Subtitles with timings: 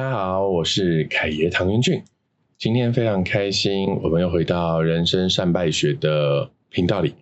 [0.00, 2.02] 大家好，我是凯爷唐元俊。
[2.56, 7.12] 今天非常开心，我们又回到人生善败学的频道里。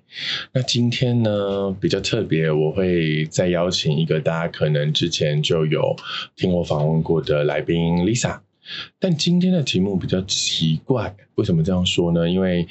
[0.52, 5.96] 那今天呢比较特别，我会再邀请一个大家可能之前就有
[6.36, 8.38] 听我访问过的来宾 Lisa。
[9.00, 12.30] 但今天的题目比较奇怪，为什么这样说呢？
[12.30, 12.64] 因为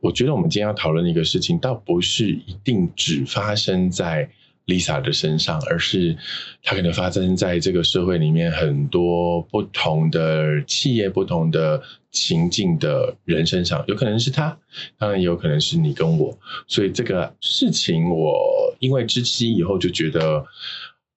[0.00, 4.28] 我觉得我们今天要讨论的一个事情，倒不是一定只发生在。
[4.72, 6.16] Lisa 的身上，而是
[6.62, 14.56] 它可能发生在这个社会里面很多不同的企业、不同的情境的人身上，有可能是他，
[14.98, 16.38] 当然也有可能是你跟我。
[16.66, 20.44] 所以这个事情，我因为知悉以后就觉得，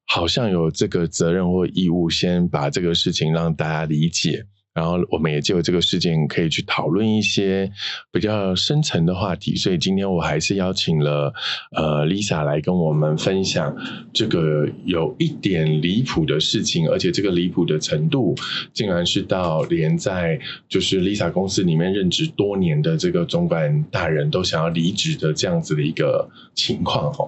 [0.05, 4.45] 好像有这个责任或义务，先把这个事情让大家理解。
[4.75, 7.71] 然后我们也就这个事件可以去讨论一些
[8.11, 11.33] 比较深层的话题，所以今天我还是邀请了
[11.71, 13.73] 呃 Lisa 来跟我们分享
[14.11, 18.35] 这个有一点离谱的事情，而且这个离谱的程度
[18.73, 27.25] 竟然是到连在就是 Lisa 公司里面任职多年的这个总管大人都想要离职的这样子的一个情况哈。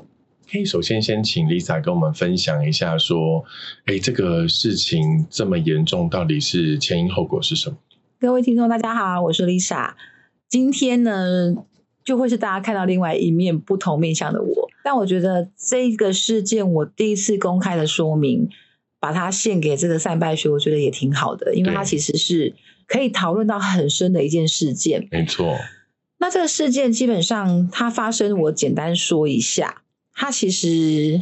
[0.49, 3.43] 可以首先先请 Lisa 跟我们分享一下，说，
[3.85, 7.77] 哎，这个事情这么严重，到底是前因后果是什么？
[8.17, 9.91] 各位听众，大家好，我是 Lisa。
[10.47, 11.53] 今天呢，
[12.05, 14.69] 就会是大家看到另外一面不同面向的我。
[14.85, 18.47] 但我觉得这个事件，我第一次公开的说明，
[19.01, 22.55] 把它献给这个善败学，我觉得也挺好的，因为它其实是
[22.87, 25.09] 可以讨论到很深的一件事件。
[25.11, 25.57] 没错。
[26.19, 29.83] 那这个事件基本上它发生，我简单说一下。
[30.19, 31.21] 他其实，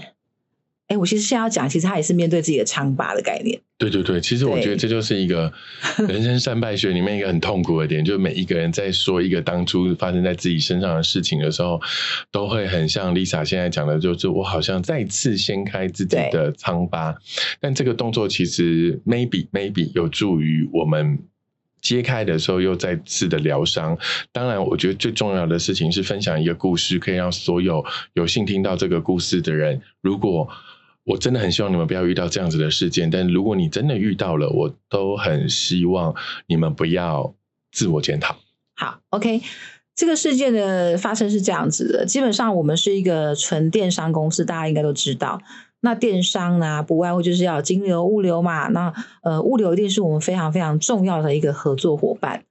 [0.88, 3.60] 哎，我其实现在要讲，其实他也是面对自己的疮疤的概念。
[3.78, 5.52] 对对对，其实我觉得这就是一个
[6.08, 11.82] 人生善败学里面一个很痛苦的点，就是每一个人在说一个当初发生在自己身上的事情的时候，
[12.32, 17.14] 都会很像 Lisa 现在讲的，就是我好像再次掀开自己的疮疤，
[17.60, 21.20] 但这个动作其实 maybe maybe 有助于我们。
[21.86, 23.96] 揭开的时候又再次的疗伤。
[24.32, 29.80] 当然，我觉得最重要的事情是分享一个故事，可以让所有有幸听到这个故事的人。
[30.02, 30.50] 如果
[31.04, 36.16] 我真的很希望你们不要遇到这样子的事件，但如果你真的遇到了，我都很希望
[36.48, 37.36] 你们不要
[37.72, 38.36] 自我检讨。
[38.76, 39.44] 好，OK，
[39.96, 42.06] 这个事件的发生是这样子的。
[42.08, 45.40] 基本上，我们是一个纯电商公司，大家应该都知道。
[45.82, 48.68] 那电商呢，不外乎就是要金流、物流嘛。
[48.70, 48.94] 那
[49.24, 52.44] 呃，物流一定是我们非常非常重要的一个合作伙伴。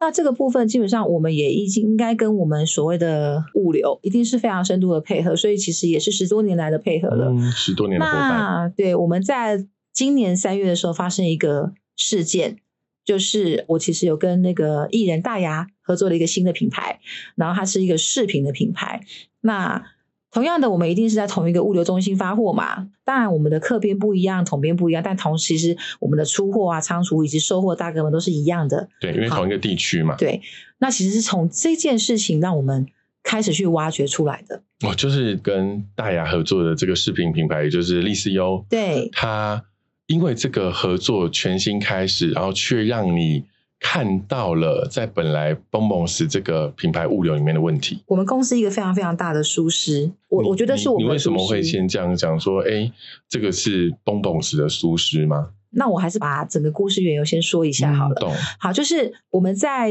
[0.00, 7.28] 那这个部分基本上我们也已经应该跟我们所谓的物流一定是非常深度的配合，所以其实也是十多年来的配合了。
[7.30, 8.72] 嗯十多年的伙伴。
[8.76, 12.58] 对，我们在今年三月的时候发生一个事件，
[13.04, 16.98] 就是我其实有跟那个艺人大牙合作了一个新的品牌，
[17.36, 19.02] 然后它是一个饰品的品牌。
[19.40, 19.84] 那
[20.32, 22.88] 同样的，我们一定是在同一个物流中心发货嘛。
[23.04, 28.88] 当然，我们的客编不一样，统编不一样，但同时，其实我们的出货啊、仓储以及收货大哥们都是一样的。
[28.98, 30.16] 对，因为同一个地区嘛。
[30.16, 30.40] 对，
[30.78, 32.86] 那其实是从这件事情让我们
[33.22, 34.62] 开始去挖掘出来的。
[34.86, 38.64] 哦，就是跟大雅合作的这个视频品牌，也就是丽思优。
[38.70, 39.62] 对，他
[40.06, 43.44] 因为这个合作全新开始，然后却让你。
[43.82, 48.02] 看到了在本来 Bonbons 这个品牌物流里面的问题。
[48.06, 51.04] 我们公司一个非常非常大的疏失，我我觉得是我们。
[51.04, 52.60] 你为什么会先这样讲说？
[52.62, 52.90] 哎，
[53.28, 55.50] 这个是 Bonbons 的疏失吗？
[55.70, 58.32] 那我还是把整个故事缘由先说一下好了。
[58.60, 59.90] 好，就是我们在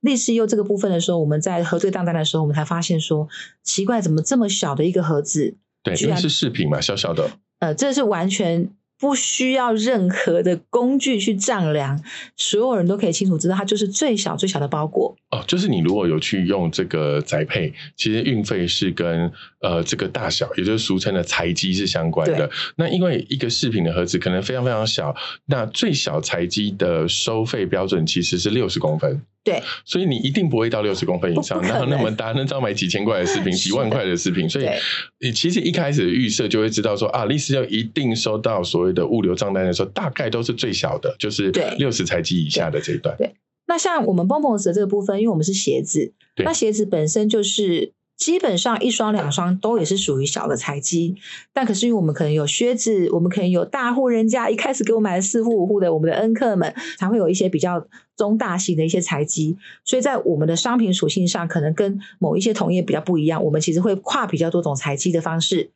[0.00, 3.28] 历史优这个部分的时候，我们在核对账单的时候，我们才发现说，
[3.64, 5.56] 奇怪，怎么这么小的一个盒子？
[5.82, 7.28] 对，因为是饰品嘛，小小的。
[7.58, 8.70] 呃，这是完全。
[9.02, 12.00] 不需要任何的工具去丈量，
[12.36, 15.16] 所有人都可以清楚知道，它就是最小最小的包裹。
[15.32, 19.28] 哦，就是你如果有去用这个宅配，其实运费是跟
[19.60, 22.48] 呃这个大小，也就是俗称的材积是相关的。
[22.76, 25.12] 那因为一个饰品的盒子可能非常非常小，
[25.46, 29.20] 那最小材积的收费标准其实是六十公分。
[29.44, 34.66] 对，所以你一定不会到六十公分以上，然后那么大，那只要买几千块的视频，几万块的视频，所以
[35.18, 43.16] 你其实一开始的预设就会知道说啊，丽思要一定收到所谓的物流账单的时候，大概都是最小的，就是六十台机以下的这一段。
[43.16, 43.34] 对，
[43.66, 46.12] 那像我们 Bonbons 的这个部分，因为我们是鞋子，
[46.44, 47.92] 那鞋子本身就是。
[48.22, 51.16] 基本上一双两双都也是属于小的财基，
[51.52, 57.84] 但可是因为我们可能有靴子，我们可能有大户人家一开始给我买了四户五户的我们的恩客们，才会有一些比较
[58.16, 65.72] 中大型的一些财基，所以在我们的商品属性上，可能跟某一些同业比较不一样，我们其实会跨比较多种财基的方式。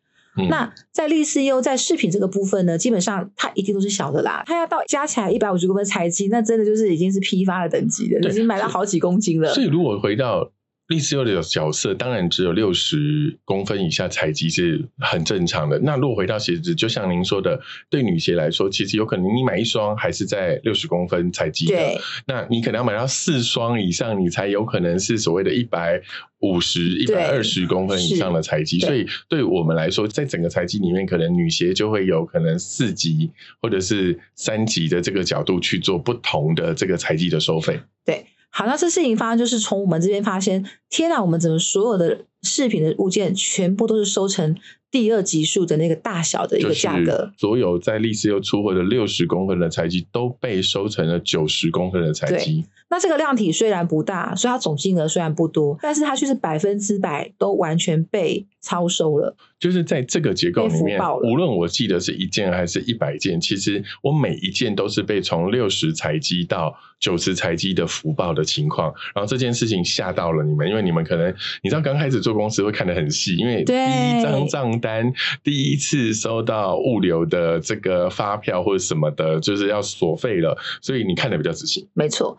[0.51, 9.53] 那在利思优在饰品这个部分呢，基本上它一定都是小的啦，它要到加起来一百五十公分财基，那真的就是已经是批发的等级了，已经买了好几公斤了。
[9.55, 10.53] 所以如果回到
[10.89, 15.79] 历史优的角色当然只有六十公分以下采集是很正常的。
[15.81, 17.61] 那如果回到鞋子，就像您说的，
[17.91, 26.01] 对女鞋来说，其实有可能你买一双还是在六十公分采集的，那你可能要买到四双以上，你才有可能是所谓的一百
[26.39, 28.79] 五十、一百二十公分以上的采集。
[28.79, 33.29] 所以对我们来说，在整个采集里面，可能女鞋就会有可能四级
[33.61, 37.81] 或者是三级的这个角度去做不同的这个采集的收费。
[38.05, 38.25] 对。
[38.57, 41.21] 好，那这事情发生就是从我们这边发现，天哪！
[41.21, 44.57] 我们怎么所有的饰品的物件全部都是收成
[44.91, 47.31] 第二级数的那个大小的一个价格？
[47.37, 52.65] 所有在历史又出货的六十公分的材积都被收成了九十公分的材积。
[52.89, 59.37] 那这个量体虽然不大，所以它总金额虽然不多，但是它却是百分之百都完全被超收了。
[59.59, 68.95] 就是在这个结构里面，无论我记得是一件还是一百件，其实我每一件都是被从六十采积到九十采积的福报的情况。
[69.15, 75.13] 然后这件事情吓到了你们，因为你们可能你知道刚开始做公司会看得很细，因为第一张账单、
[75.43, 81.89] 第一次收到物流的这个发票或者什么的，就是要索费了，所以你看的比较仔细。
[81.95, 82.39] 没错。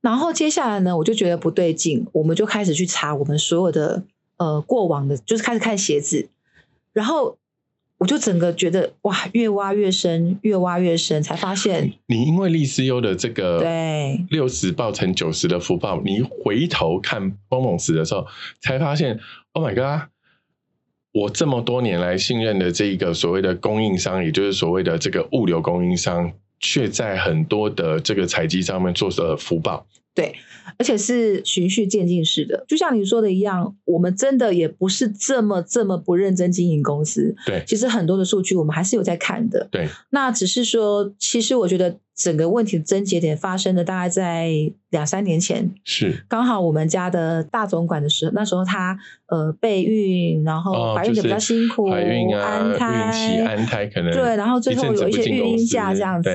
[0.00, 4.04] 然后接下来呢，我就觉得不对劲，我们就开始去查我们所有的
[4.36, 6.28] 呃过往的，就是开始看鞋子。
[6.92, 7.36] 然后
[7.98, 18.26] 我就整个觉得哇，越挖越深，越挖越深，才发现你因为利思优的这个对六十报成九十的福报，你回头看蹦蹦石的时候，
[18.60, 19.18] 才发现
[19.52, 20.08] Oh my God！
[21.12, 29.86] 我这么多年来信任的这一个所谓的供应商，也就是所谓的这个物流供应商，却在很多的这个采集上面做了福报。
[30.14, 30.34] 对。
[30.78, 37.34] 而且是循序渐进式的，就像你说的一样，我们真的也不是这么这么不认真经营公司。
[37.46, 39.66] 对，其实很多的数据我们还是有在看的。
[39.72, 41.98] 对，那只是说，其实我觉得。
[42.18, 44.50] 整个问题的症结点发生的大概在
[44.90, 56.28] 两三年前，是刚好我们家的大总管的时候，那时候他呃备孕，然后怀孕的比较辛苦，怀孕啊，安胎，安胎可能对，然后最后有一些育婴假这样子。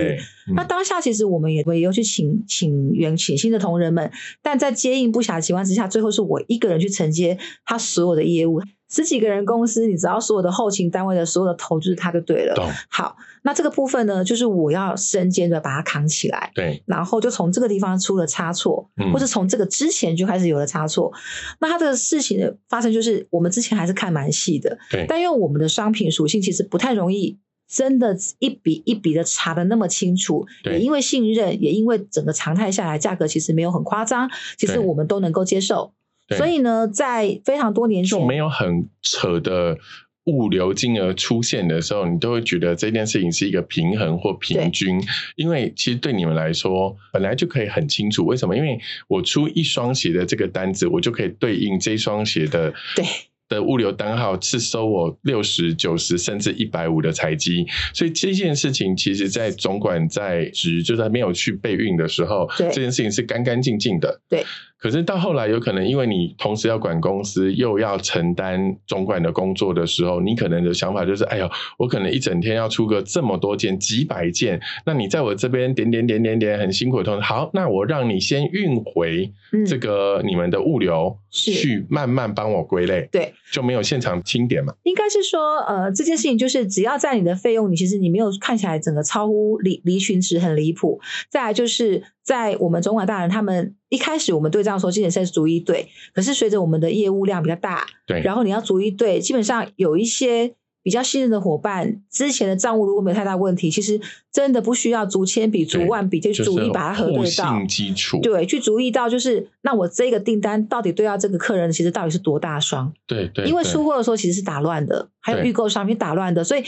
[0.55, 4.09] 那当下其实我们也也有去请请员请新的同仁们，
[4.41, 8.61] 但在接应不暇的情况之下，最后是我一个人去承接他所有的业务。
[8.93, 12.53] 十几个人公司，你只要所有的后勤单位的所有的头就是他就对了。
[12.87, 16.51] 好，那这个部分呢，就是我要身兼的把它扛起来。
[16.53, 16.83] 对。
[16.85, 21.11] 然后就从这个地方出了差错，或是从这个之前就开始有了差错。
[21.59, 24.77] 那它的事情的发生，就是我们之前还是看蛮细的。
[24.91, 25.07] 对。
[25.09, 30.45] 但因为我们的商品属性其实不太容易，真的一笔一笔的查的那么清楚。
[30.65, 35.93] 也因为信任，也因为整个常态下来，价格其实没有很夸张，其实我们都能够接受。
[36.37, 39.77] 所以呢，在非常多年前就没有很扯的
[40.25, 45.01] 物流金额出现的时候，你都会觉得这件事情是一个平衡或平均。
[45.35, 48.55] 因为其实对你们来说，本来就可以很清楚为什么？
[48.55, 53.05] 因为我出一双鞋的这个单子，我就可以对应这双鞋的对
[53.49, 57.67] 的物流单号是收我六十九十甚至一百五的采积。
[57.93, 64.21] 所以这件事情其实，在总管在职就在没有去备运的时候，这件事情是干干净净的。
[64.29, 64.45] 对。
[64.83, 79.31] 可是到后来，有可能因为你同时要管公司，又要承担总管的工作的时候，你可能的想法就是：哎呦，我可能一整天要出个这么多件、几百件，那你在我这边点点点点点很辛苦的同时，好，那我让你先运回
[79.65, 84.73] 这个你们的物流，去慢慢帮我归类，对，就没有现场清点嘛？
[84.83, 90.99] 应该是说，呃，这件事情就是只要在你的费用，你其实你没有看起来整个超乎离离群值很离谱。
[91.29, 93.75] 再来就是在我们总管大人他们。
[93.93, 107.63] 一开始我们对账说，基本上是逐一对，可是随着我们的业务量比较大，对，然后你要逐一对，基本上有一些比较信任的伙伴，之前的账务如果没有太大问题，其实真的不需要逐千笔、逐万笔就逐一把它核对到。
[107.67, 112.91] 基础对，去逐一到就是那我这个订单到底对到这个客人，其实到底是多大双？
[113.05, 116.63] 对对，因为出货的时候其实是打乱的，还有预购商品打乱的，所以。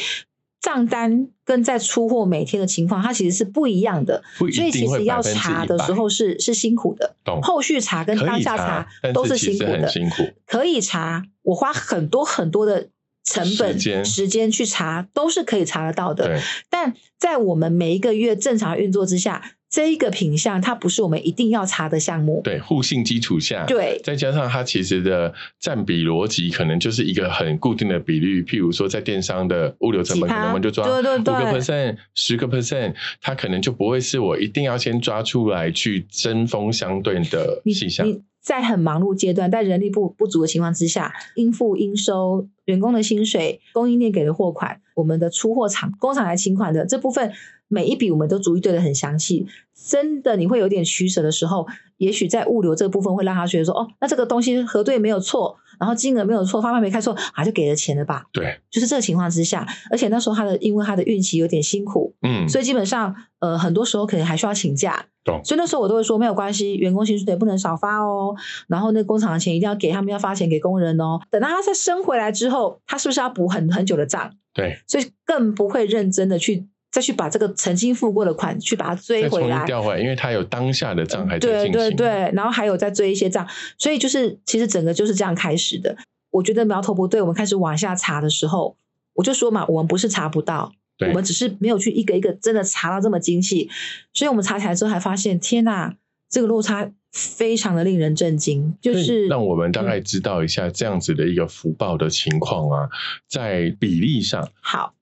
[0.65, 7.15] 账单跟在出货每天的情况，它其实是不一样的，所以其实要查的时候是是辛苦的。
[7.43, 12.89] 后续查跟当下查都是辛苦的，辛苦可以查，我花很多很多的
[13.23, 16.41] 成本时间去查，都是可以查得到的。
[16.71, 19.54] 但在我们每一个月正常运作之下。
[19.75, 22.39] 这一个品相，它不是我们一定要查的项目。
[22.45, 28.41] 对，互信基础下，对，再加上它其实的占比逻辑，可能就是一个很固定的比率。
[28.41, 38.07] 譬如说，在电商的物流成本，可能我们就抓五个 percent、十个 percent，它可能就不会是我一定要先抓出来去针锋相对的细项。
[38.39, 47.33] 在很忙碌阶段，在人力不不足的情况之下，应付应收员工的薪水、供应链给的货款、我们的出货厂工厂来请款的这部分，
[47.67, 49.47] 每一笔我们都逐一对的很详细。
[49.87, 51.67] 真的你会有点取舍的时候，
[51.97, 58.25] 也许在物流这个部分会让他觉得说，哦，那这个东西核对没有错，然后金额没有错，发票没开错，啊，就给了钱了吧？
[58.31, 65.05] 对，就是这个情况之下，而且那时候他的因为他的孕期有点辛苦，嗯，所以基本上呃很多时候可能还需要请假。
[65.23, 65.41] 懂。
[65.43, 68.33] 所以那时候我都会说没有关系，员工薪水也不能少发哦，
[68.67, 71.19] 然后那工厂的钱一定要给他们，要发钱给工人哦。
[71.29, 74.33] 等到他再升回来之后，他是不是要补很很久的账？
[74.53, 79.65] 对，所以更不会认真的去再去把这个曾经付过的款去把它追回来。
[79.65, 81.73] 调回来，因为它有当下的账还在对进行。
[81.73, 83.45] 对对，然后还有再追一些账，
[83.77, 85.97] 所以就是其实整个就是这样开始的。
[86.31, 88.77] 我觉得苗头不对，我们开始往下查的时候，
[89.13, 93.69] 我就说嘛，我们不是查不到，对我们只是没有去一个一个真的查到这么精细，
[94.13, 95.95] 所以我们查起来之后还发现，天呐，
[96.29, 102.89] 这个落差非常的令人震惊，就是让我们大概知道一下这样子的一个福报的情况啊，
[103.27, 104.93] 在比例上，好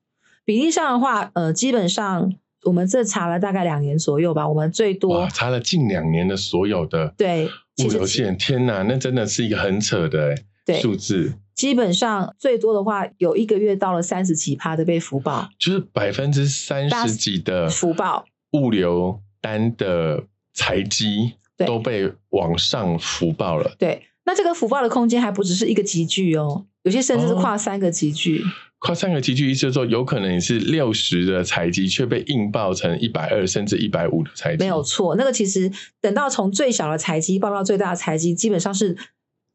[0.45, 2.33] 比例上的话，呃，基本上
[2.65, 7.47] 我们这查了大概两年左右吧，我们最多，查了近两年的所有的对，
[7.83, 10.35] 物流线，天哪，那真的是一个很扯的
[10.81, 18.25] 数字，基本上最多的话，有一个月到了三十几趴的被福报就是百分之三十几的福报。
[18.53, 21.33] 物流单的财机
[21.65, 23.75] 都被往上福报了。
[23.79, 28.43] 对，那这个福报的空间还不只是一个集聚哦，有些甚至是跨三个集聚。
[28.79, 34.61] 跨三个集聚，意思就是说，有可能你是六十的财机，却被硬报成一百二甚至一百五的财机。
[34.61, 35.71] 没有错，那个其实
[36.01, 38.97] 等到从最小的财机报到最大的财机，基本上是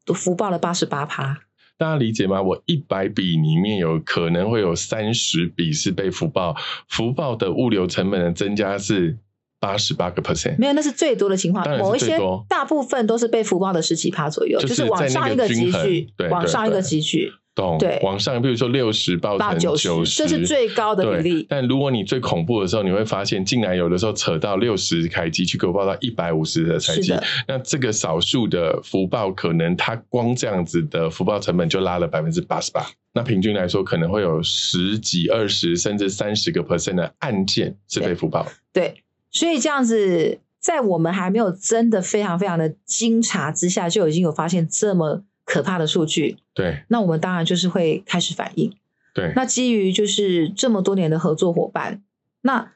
[0.03, 1.41] 都福报了八十八趴。
[1.77, 2.41] 大家理解吗？
[2.41, 6.55] 我一百笔里面有可能会有三十笔是被福报，
[6.87, 9.15] 福报的物流成本的增加是
[9.59, 10.57] 八十八个 percent。
[10.57, 17.77] 没有，那是最多的情况某一些大部分都是被福报的十几趴左右，就是是往上一个集聚往上一个对集聚懂？
[17.77, 21.45] 对往上，比如说六十报成九十，这是最高的比例。
[21.49, 27.13] 但如果你最恐怖的时候，你会发现，竟然有的时候扯到六十开机，去给我报到一百五十的开机，
[27.47, 32.85] 那这个少数的福报，可能它光这样子的福报成本就拉了百分之八十八。
[33.11, 38.45] 那平均来说，可能会有十几、二十甚至三十个 percent 的案件是被福报。
[38.71, 46.37] 对，所以这样子，在我们还没有真的非常非常的精查之下，就已经有发现这么可怕的数据。
[46.53, 48.73] 对那我们当然就是会开始反应。
[49.13, 52.01] 对，那基于就是这么多年的合作伙伴，
[52.41, 52.71] 那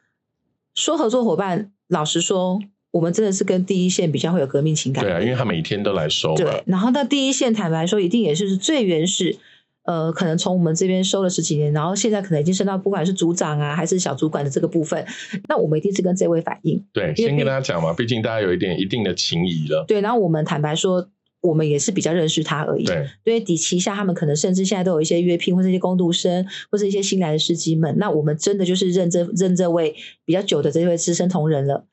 [0.73, 2.59] 说合作伙伴，老实说，
[2.91, 5.03] 我们真的是跟第一线比较会有革命情感。
[5.03, 6.35] 对啊，因为他每天都来收。
[6.35, 9.37] 对，然后那第一线坦白说，一定也是最原始。
[9.83, 15.05] 呃，可能从我们这边收了十几年，然后现在可能已经升到不管是组长啊，还是小主管的这个部分，
[15.47, 16.83] 那我们一定是跟这位反映。
[16.93, 19.85] 对，先跟毕大家讲嘛，毕竟大家有一点一定的情谊了。
[19.87, 21.09] 对，然后我们坦白说，
[21.41, 22.85] 我们也是比较认识他而已。
[22.85, 27.97] 对，因为底旗下他们可能甚至现在都有一些约聘，或者一些工读生，或者一些新来的司机们。
[27.97, 31.85] 那我们真的就是认这认这位比较久的这位资深同仁了。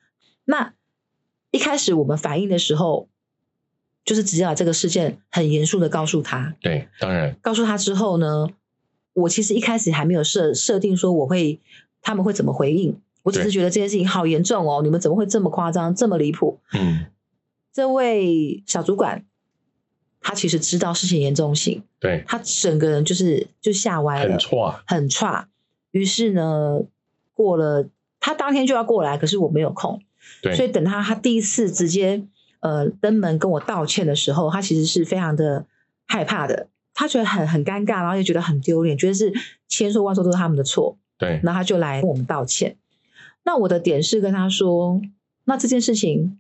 [0.45, 0.75] 那
[1.51, 3.09] 一开始我们反映的时候，
[4.05, 6.55] 就是直接把这个事件很严肃的告诉他。
[6.61, 8.49] 对，当然，告诉他之后呢，
[9.13, 11.61] 我其实一开始还没有设设定说我会
[12.01, 16.59] 他们会怎么回应，我只是觉得这件事情好严重哦，你们怎么会这么夸张，这么离谱？
[16.73, 17.07] 嗯，
[17.73, 19.25] 这位小主管，
[20.21, 24.39] 他其实知道事情严重性，对，他整个人就是就吓歪了，
[24.87, 25.49] 很差。
[25.93, 26.81] 于是呢，
[27.35, 27.89] 过了
[28.21, 30.01] 他当天就要过来，可是我没有空，
[30.43, 32.23] 对，所以等他他第一次直接
[32.61, 35.67] 呃登门跟我道歉的时候，他其实是非常的
[36.07, 39.33] 害怕的，他觉得很很尴尬，然后又觉得很丢脸，觉得是
[39.69, 42.77] 千错万错都是他们的错，对，然后他就来跟我们道歉。
[43.43, 45.01] 那我的点是跟他说，
[45.45, 46.39] 那这件事情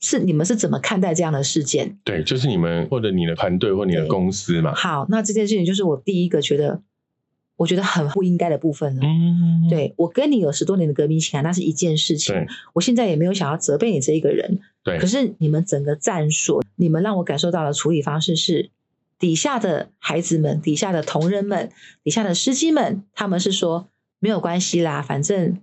[0.00, 1.98] 是你们是怎么看待这样的事件？
[2.04, 4.74] 对，就是你们或者你的团队或你的公司嘛。
[4.74, 6.82] 好，那这件事情就是我第一个觉得，
[7.60, 9.02] 我觉得很不应该的部分了。
[9.04, 12.46] 嗯，对我跟你有十多年的革命情感，那是一件事情对。
[12.72, 18.70] 我现在也没有想要责备你这一个人，对可是你们整个战术，你们让我感受到的处理方式是，
[19.18, 21.70] 底下的孩子们、底下的同仁们、
[22.02, 23.88] 底下的司机们，他们是说
[24.20, 25.58] 没有关系啦，反正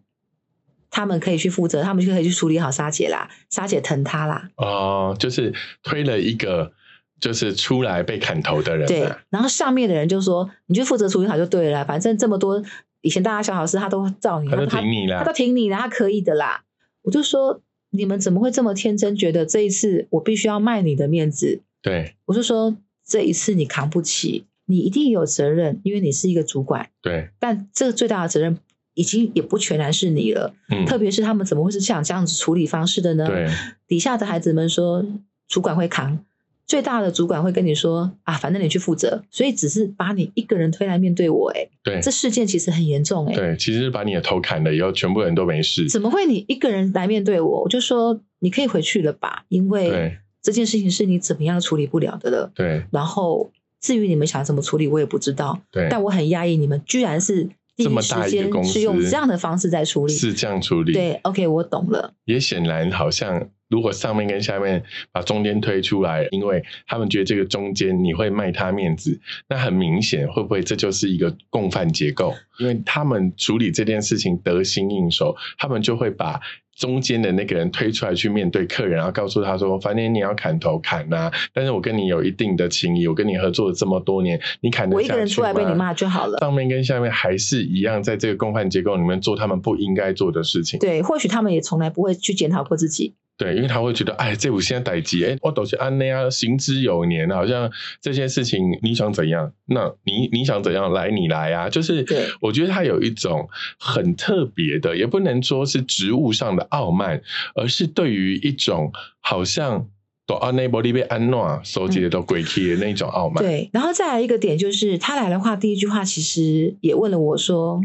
[0.91, 4.51] 他们可以去负责，他们就可以去处理好沙姐啦，沙姐疼他啦。
[4.57, 5.51] 哦，就是
[5.81, 6.71] 推了一个
[7.19, 12.63] 就是出来被砍头的人啊，对，然后上面的人就说，你就负责处理好就对了，反正这么多
[13.01, 16.63] 以前大家小老师他都照你，他就他挺你啦他都挺你了，他可以的啦。
[17.03, 21.61] 我就说你们怎么会这么天真，觉得这一次我必须要卖你的面子？
[21.81, 28.57] 对我就说这一次你扛不起，你一定有责任，因为你是一个主管，对，但这个最大的责任
[28.93, 30.53] 已经也不全然是你了。
[30.69, 33.25] 嗯，特别是他们怎么会是像这样子处理方式的呢？
[33.25, 33.47] 对，
[33.87, 35.05] 底下的孩子们说
[35.47, 36.25] 主管会扛，
[36.67, 45.87] 最大的主管会跟你说啊，反正你去负责，所以只是把你一个人推来面对我，哎，对，这事件其实很严重，哎，对，其实是把你的头砍了以后，全部人都没事。
[45.87, 47.61] 怎么会你一个人来面对我？
[47.63, 52.51] 我就说你可以回去了吧，因为这件事情是你怎么样处理不了的了。
[52.53, 55.61] 对，然后至于你们想怎么处理，我也不知道。
[55.71, 57.47] 对，但我很压抑，你们居然是
[57.77, 60.91] 第一个公司是用这样的方式在处理，是这样处理。
[60.91, 62.13] 对，OK，我懂了。
[62.25, 63.49] 也显然好像。
[63.69, 64.81] 如果上面跟下面
[65.11, 69.19] 把中间推出来，因为他们觉得这个中间你会卖他面子，
[69.49, 72.33] 那很明显会不会这就是一个共犯结构？
[72.59, 76.39] 因为他们处理这件事情得心应手，他们就会把
[76.77, 90.79] 中间的那个人推出来去面对客人，然后告诉他说：“反正你要砍头砍呐，但是我跟你有一定的情谊，我跟你合作了这么多年，你砍我一个人出来被你骂就好了。”上面跟下面还是一样，在这个共犯结构里面做他们不应该做的事情。
[90.79, 93.15] 对，或许他们也从来不会去检讨过自己。
[93.37, 102.03] 对，因为他会觉得，哎，这我现在逮鸡，哎，我都是安内啊行之有年，好像这些事情你想怎样，那你你想怎样来，你来啊，就是，
[102.41, 103.47] 我觉得他有一种
[103.79, 107.21] 很特别的，也不能说是职务上的傲慢，
[107.53, 109.87] 而是对于一种好像
[110.25, 113.43] 都安内伯利被安诺收集的都鬼气的那种傲慢。
[113.43, 117.81] 对，然后再来一个点就是，他来的话，第一句话其实也问了我说。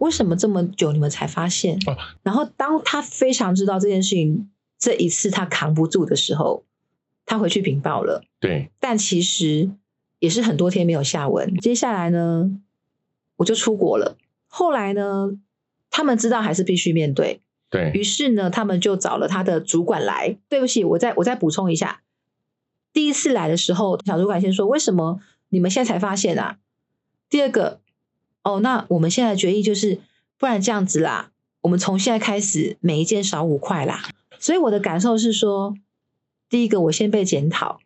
[0.00, 1.76] 为什么这么久你们才发现？
[2.22, 4.48] 然后当他非常知道这件事情，
[4.78, 6.64] 这一次他扛不住的时候，
[7.26, 8.22] 他回去禀报了。
[8.40, 9.70] 对，但其实
[10.18, 11.56] 也是很多天没有下文。
[11.56, 12.50] 接下来呢，
[13.36, 14.16] 我就出国了。
[14.46, 15.30] 后来呢，
[15.90, 17.40] 他们知道还是必须面对。
[17.70, 20.38] 对于是呢，他们就找了他的主管来。
[20.48, 22.02] 对不起，我再我再补充一下，
[22.92, 25.20] 第一次来的时候，小主管先说：“为什么
[25.50, 26.58] 你们现在才发现啊？”
[27.28, 27.80] 第二个。
[28.44, 30.00] 哦，那我们现在决议就是，
[30.38, 31.32] 不然这样子啦，
[31.62, 34.08] 我们从现在开始每一件少五块啦。
[34.38, 35.74] 所以我的感受是说，
[36.48, 37.80] 第一个我先被检讨，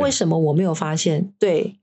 [0.00, 1.32] 为什么我没有发现？
[1.38, 1.76] 对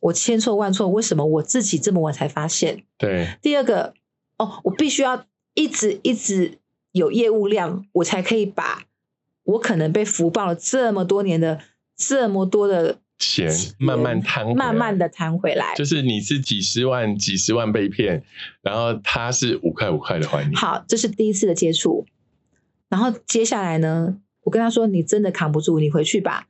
[0.00, 2.84] 我千错万错，为什么我自己这么晚才发现？
[2.96, 3.36] 对。
[3.42, 3.94] 第二个，
[4.38, 6.58] 哦，我必须要一直一直
[6.92, 8.84] 有业务量，我才可以把
[9.44, 11.60] 我可能被福报了这么多年的
[11.96, 12.98] 这么多的。
[13.20, 18.22] 钱慢慢摊，慢慢的摊回来，就是你是几十万、几十万被骗，
[18.62, 20.54] 然后他是五块五块的还你。
[20.54, 22.06] 好，这是第一次的接触，
[22.88, 26.48] 然后接下来呢，我跟他说：“你真的扛不住，你回去吧。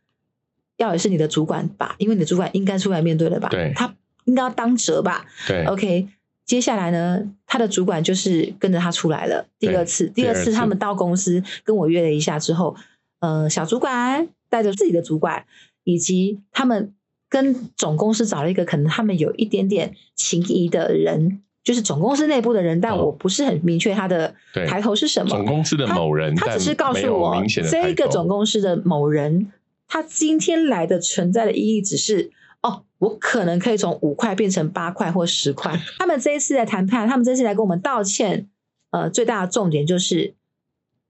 [0.77, 3.49] 要也是你的主管吧，因为你的主管应该出来面对了吧？
[3.49, 5.27] 对，他应该要当责吧？
[5.47, 6.09] 对，OK。
[6.45, 9.47] 接下来呢，他的主管就是跟着他出来了。
[9.59, 12.77] 第二次，第二次他们到公司跟我约了一下之后，
[13.21, 15.45] 呃，小主管带着自己的主管。
[15.85, 16.93] 以及他们
[17.31, 24.35] 跟总公司找了一个可能他们有一点点情谊的人，就是总公司内部的人，但我不是很明确他的
[24.67, 25.29] 抬头是什么。
[25.29, 29.53] 总公司的某人，他只是告诉我这个总公司的某人，
[29.87, 32.31] 他今天来的存在的意义只是
[32.63, 35.79] 哦，我可能可以从五块变成八块或十块。
[35.99, 38.49] 他们这一次的谈判，他们这次来跟我们道歉，
[38.91, 40.35] 呃，最大的重点就是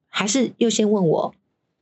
[0.09, 1.35] 还是又先问我。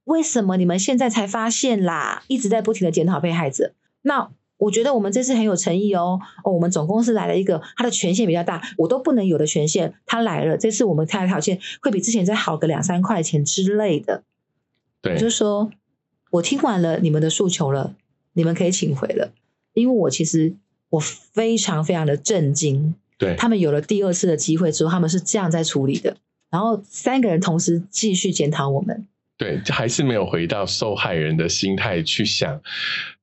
[0.04, 2.22] 为什么你们现在才发现啦？
[2.28, 3.72] 一直在不停的检讨被害者。
[4.02, 6.18] 那我觉得我们这次很有诚意哦。
[6.44, 10.56] 哦，我们总公司来了一个，他的权限比较大，我都不能有的权限，他来了。
[10.56, 14.22] 这次我们开的条件会比之前再好个两三块钱之类的。
[15.02, 15.70] 对，就是说
[16.30, 17.94] 我听完了你们的诉求了，
[18.32, 19.32] 你们可以请回了。
[19.74, 20.54] 因为我其实
[20.88, 22.94] 我非常非常的震惊。
[23.18, 26.16] 对，他们有了第二次的机会之后，他们是这样在处理的。
[26.48, 29.06] 然后三个人同时继续检讨我们。
[29.38, 32.58] 对，就还是没有回到受害人的心态去想，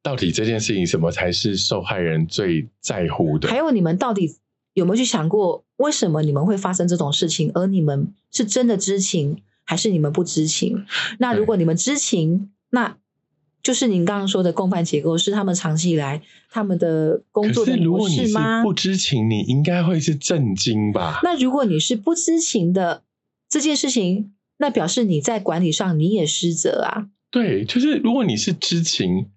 [0.04, 3.50] 到底这件事情什么才是受害人最在乎的？
[3.50, 4.36] 还有你们到底
[4.74, 7.50] 有没有去想过，为什么你们会发生这种事情？
[7.56, 10.86] 而你们是真的知情，还是你们不知情？
[11.18, 12.96] 那如果你们知情，那
[13.64, 16.22] 就是您刚刚说的共犯结构是他们长期以来
[16.52, 18.62] 他们的工作的模式吗？
[18.62, 21.22] 不知情，你应该会是震惊吧？
[21.24, 23.02] 那如果你是不知情的
[23.50, 24.32] 这件事情？
[24.58, 27.10] 那表示你在管理上你也失责啊？
[27.30, 29.30] 对，就是如果你是知情，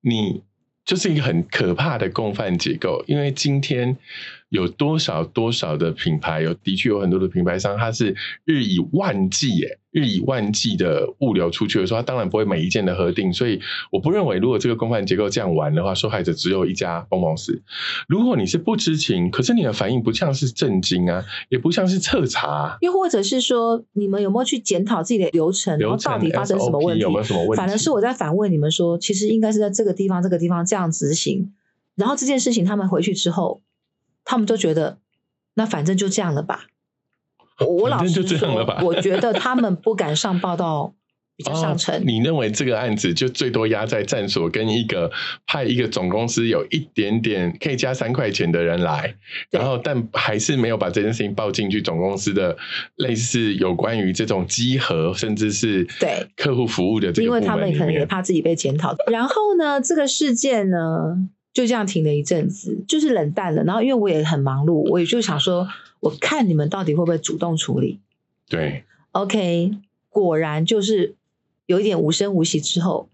[0.00, 0.42] 你
[0.84, 3.96] 就是一个很可怕的共犯结构，因为今天。
[4.50, 6.42] 有多少多少的品牌？
[6.42, 13.32] 有的确有很多的品牌商，它是日以万计，哎，日以万计的物流出去的时候，它当然不会每一件的核定。
[13.32, 13.60] 所以，
[13.92, 17.62] 我不认为如果这个公犯结构这样玩的话，受害者只有一家公公司。
[18.08, 27.02] 如果你是不知情，可是你的反应不像是震惊啊，也不像是彻查，又或者是说，你们有没有去检讨自己的流程，然后到底发生什么问题？
[27.02, 27.56] 有没有什么问题？
[27.56, 31.52] 反而是我在反问你们说，其实应该是在这个地方、这个地方这样执行。
[31.94, 33.62] 然后这件事情他们回去之后。
[34.30, 34.98] 他们就觉得，
[35.54, 36.66] 那反正就这样了吧。
[37.66, 40.94] 我老实说，我觉得他们不敢上报到
[41.36, 42.00] 比较上乘。
[42.06, 45.10] 你认为这个案子就最多压在站所跟一个
[45.48, 49.16] 派一个总公司有一点点可以加三块钱的人来，
[49.50, 52.56] 然后但还是没有把这件事情报进去总公司的
[52.94, 58.94] 类似有关于这种集合甚至是对客户服务的这个，因为他们可能也怕自己被检讨。
[59.10, 63.64] 然后呢，这个事件呢就这样停了一阵子，就是冷淡了。
[63.64, 65.68] 然后因为我也很忙碌，我也就想说，
[66.00, 68.00] 我看你们到底会不会主动处理。
[68.48, 69.72] 对，OK，
[70.08, 71.16] 果然就是
[71.66, 73.08] 有一点无声无息之后，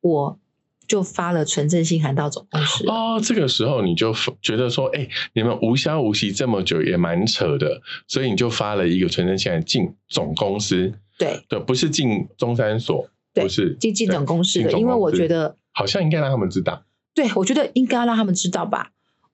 [0.00, 0.38] 我
[0.86, 2.86] 就发了纯正信函到总公司。
[2.86, 10.92] 哦，这个时候你就觉得说，哎，你们无消无息这么久也蛮扯的，所以你就发了一个纯正信函进总公司。
[11.18, 16.82] 对，对，不是进中山所，不是进进总公司的，因为我觉得好像应该让他们知道。
[17.14, 18.90] 对，我觉得应该让他们知道吧。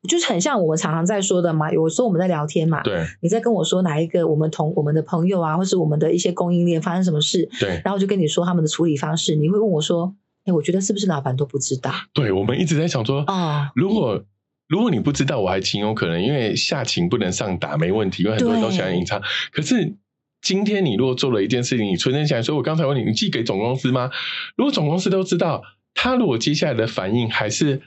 [0.09, 10.15] 就是很像我们常常在说的嘛，有时候我们在聊天嘛，对，你在跟我说哪一个我们同我们的朋友啊，或是我们的一些供应链发生什么事，对，然后就跟你说他们的处理方式，你会问我说，
[10.47, 11.93] 哎，我觉得是不是老板都不知道？
[12.15, 14.25] 对，我们一直在想说，哦，如果
[14.69, 19.21] 如果你不知道，我还情有可能，因为下情不能上达，没问题，因为很多人都喜欢隐藏。
[19.53, 19.97] 可是
[20.41, 24.11] 今天你如果做了一件事情，你存真起来说，我刚才问你，你寄给总公司吗？
[24.57, 25.63] 如果总公司都知道，
[26.01, 27.83] 他如果接下来的反应还是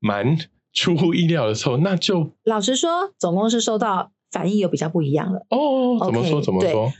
[0.00, 0.36] 蛮。
[0.74, 5.44] 出乎意料的时候，那就老实说，总公司收到反应又比较不一样了。
[5.50, 6.40] 哦，怎么说？
[6.40, 6.90] 怎么说？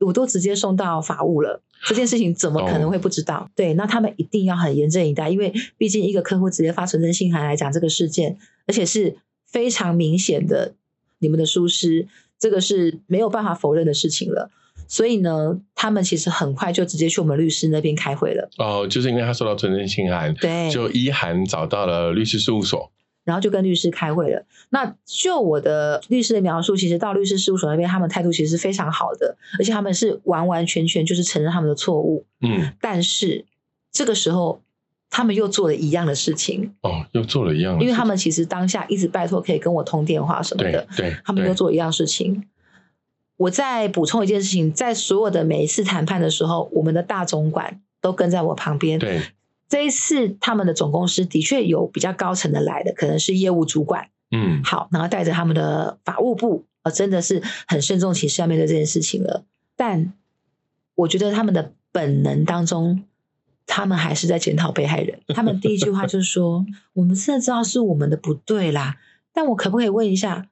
[0.00, 3.50] 我都直接送到法务了，这件事情怎么可能会不知道？
[3.54, 10.74] 对，那他们一定要很严阵以待，因为毕竟一个客户直接发传真信函来讲这个事件，而且是非常明显的，
[11.18, 14.50] 你们的疏失，这个是没有办法否认的事情了。
[14.88, 18.48] 所以呢，他们其实很快就直接去我们律师那边开会了。
[18.58, 22.90] 哦，就是因为他收到存真信函，对，就一函找到了律师事务所，
[23.24, 24.44] 然后就跟律师开会了。
[24.70, 32.24] 那就我的律师的描述，其实到律师事务所那边，他们态度其实是非常好的，而且他们是完完全全就是承认他们的错误。
[32.40, 33.44] 嗯，但是
[33.90, 34.62] 这个时候，
[35.10, 36.74] 他们又做了一样的事情。
[36.82, 42.44] 哦，又做了一样，的因为他们其实当下一直拜托可以跟我通电话什么的，对，他们又做一样事情。
[43.36, 48.98] 我再补充一件事情，在所有的每一次谈判的时候，我们的大总管都跟在我旁边。
[48.98, 49.20] 对，
[49.68, 54.08] 这一次他们的总公司的确有比较高层的来的，可能是业务主管。
[54.30, 59.44] 嗯，好，然后带着他们的法务部，呃，真的是很慎重其事要面对这件事情了。
[59.76, 60.14] 但
[60.94, 63.04] 我觉得他们的本能当中，
[63.66, 65.20] 他们还是在检讨被害人。
[65.28, 68.96] 他们第一句话就是说：“我们现在知道是我们的不对啦，
[69.34, 70.48] 但我可不可以问一下？”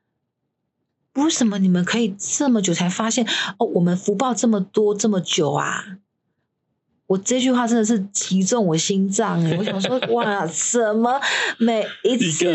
[1.15, 3.27] 为什么你们可以这么久才发现？
[3.59, 5.99] 哦，我们福报这么多这么久啊！
[7.07, 9.55] 我这句话真的是击中我心脏哎！
[9.59, 11.21] 我想说，哇，怎么
[11.59, 12.47] 每一次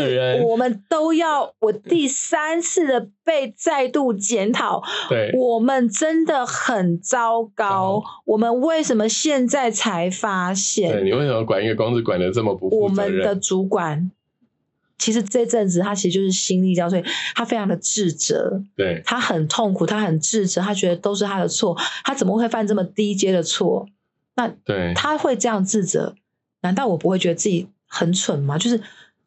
[0.42, 4.82] 我们都要我第三次的被再度检讨？
[5.08, 8.02] 对，我们真的很糟糕。
[8.24, 10.90] 我们为什么现在才发现？
[10.90, 13.12] 对你为什么管一个公司管的这么不负责任？
[13.12, 14.10] 我们的主管。
[15.00, 23.88] 其实这阵子他其实就是心力交瘁，他非常的自责，对他很痛苦，他很自责，他觉得都是他的错，他怎么会犯这么低阶的错？
[24.36, 26.14] 那对他会这样自责，
[26.60, 28.58] 难道我不会觉得自己很蠢吗？
[28.58, 28.80] 就是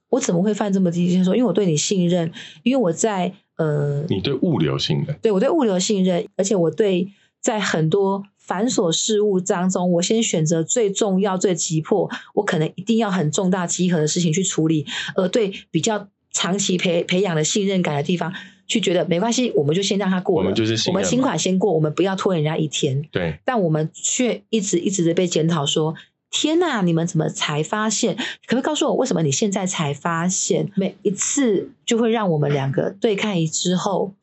[0.10, 1.36] 我怎么会犯这么低阶的错？
[1.36, 2.32] 因为我对你信任，
[2.62, 8.24] 因为我在呃，你对物流信任，对我对物流信任，而且我对在很多。
[8.46, 18.34] 繁琐事物当中，我先选择最重要、最急迫，我可能一定要很重大集合的事情去处理，而对比较长期培培养的信任感的地方，
[18.68, 20.50] 去觉得没关系，我们就先让他过了。
[20.50, 23.02] 我们就是我们新款先过，我们不要拖人家一天。
[23.14, 25.96] 对，但我们却一直一直的被检讨说：
[26.30, 28.18] 天哪，你们怎么才发现？
[28.18, 30.70] 可不可以告诉我，为什么你现在才发现？
[30.76, 34.14] 每一次就会让我们两个对看一之后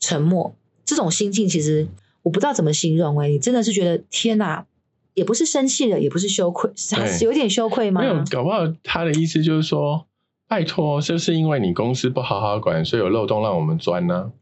[0.00, 0.54] 沉默，
[0.86, 1.86] 这种心境其实。
[2.24, 4.66] 我不知道怎么形容哎，你真的是觉得天哪，
[5.14, 8.00] 也不是生气了，也不是羞愧，是有点羞愧吗？
[8.00, 10.06] 没有，搞不好他的意思就是说，
[10.48, 14.32] 拜托，就是因为你公司不好好管，所以有漏洞让我们钻呢。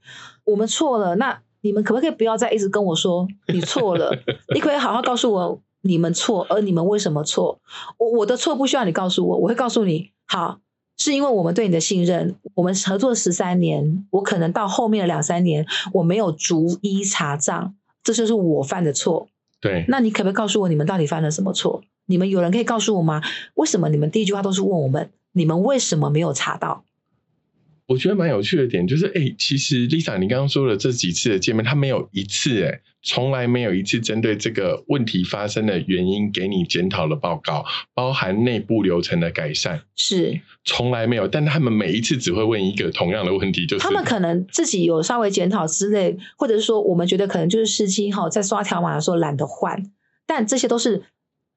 [0.44, 4.16] 我们错了，那你们可不可以不要再一直跟我说你错了？
[4.54, 7.60] 你可以好好告诉我你们错，而你们为什么错？
[7.98, 10.12] 我我的错不需要你告诉我，我会告诉你。
[10.26, 10.60] 好。
[11.02, 19.28] 是因为我们对你的信任，我们合作十三年，我可能到后面的两三年我没有逐一查账，这就是我犯的错。
[19.60, 21.82] 对，那你可不可以告诉我你们到底犯了什么错？
[22.06, 23.20] 你们有人可以告诉我吗？
[23.54, 26.84] 为什么你们第一句话都是问我们，你们为什么没有查到？
[27.88, 41.26] 我觉得蛮有趣的点就是，哎，其实 Lisa，你刚刚说的这几次的见面，他没有一次，哎，从来没有一次针对这个问题发生的原因给你检讨的报告，包含内部流程的改善，是从来没有。
[41.26, 49.90] 但他们每一次只会问一个同样的问题，就是他们可能自己有稍微检讨之类，或者是说，我们觉得可能就是司机哈在刷条码的时候懒得换，
[50.26, 51.02] 但这些都是。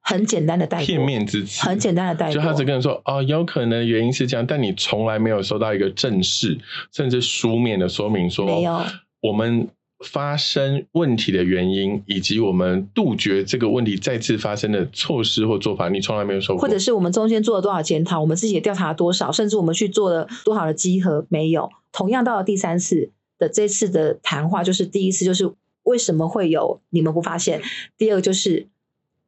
[0.08, 6.60] 很简单的代片面之词，很简单的代就他只跟人说哦，有可能原因是这样，但你从来没有收到一个正式
[6.92, 8.84] 甚至书面的说明，说没有
[9.20, 9.68] 我们
[10.06, 21.70] 发生问题的原因，以及我们杜绝这个问题再次发生的措施或做法，你从来没有说过，或者是我们中间做了多少检讨，我们自己也调查了多少，甚至我们去做了多少的集合，没有。
[21.92, 25.52] 同样到了第三次的这次的谈话，就是第一次就是
[25.84, 27.62] 为什么会有你们不发现，
[27.98, 28.68] 第二个就是。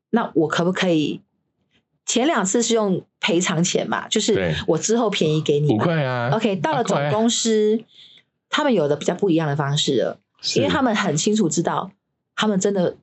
[0.10, 1.20] 那我可不可以？
[2.06, 6.30] 前两次是用赔偿钱嘛，就是我之后便宜给你五块啊。
[6.32, 7.84] OK，到了总公司，
[8.50, 10.20] 他们有的比较不一样的方式了，
[10.56, 11.91] 因为他们很清楚知道，
[12.36, 12.95] 他们真的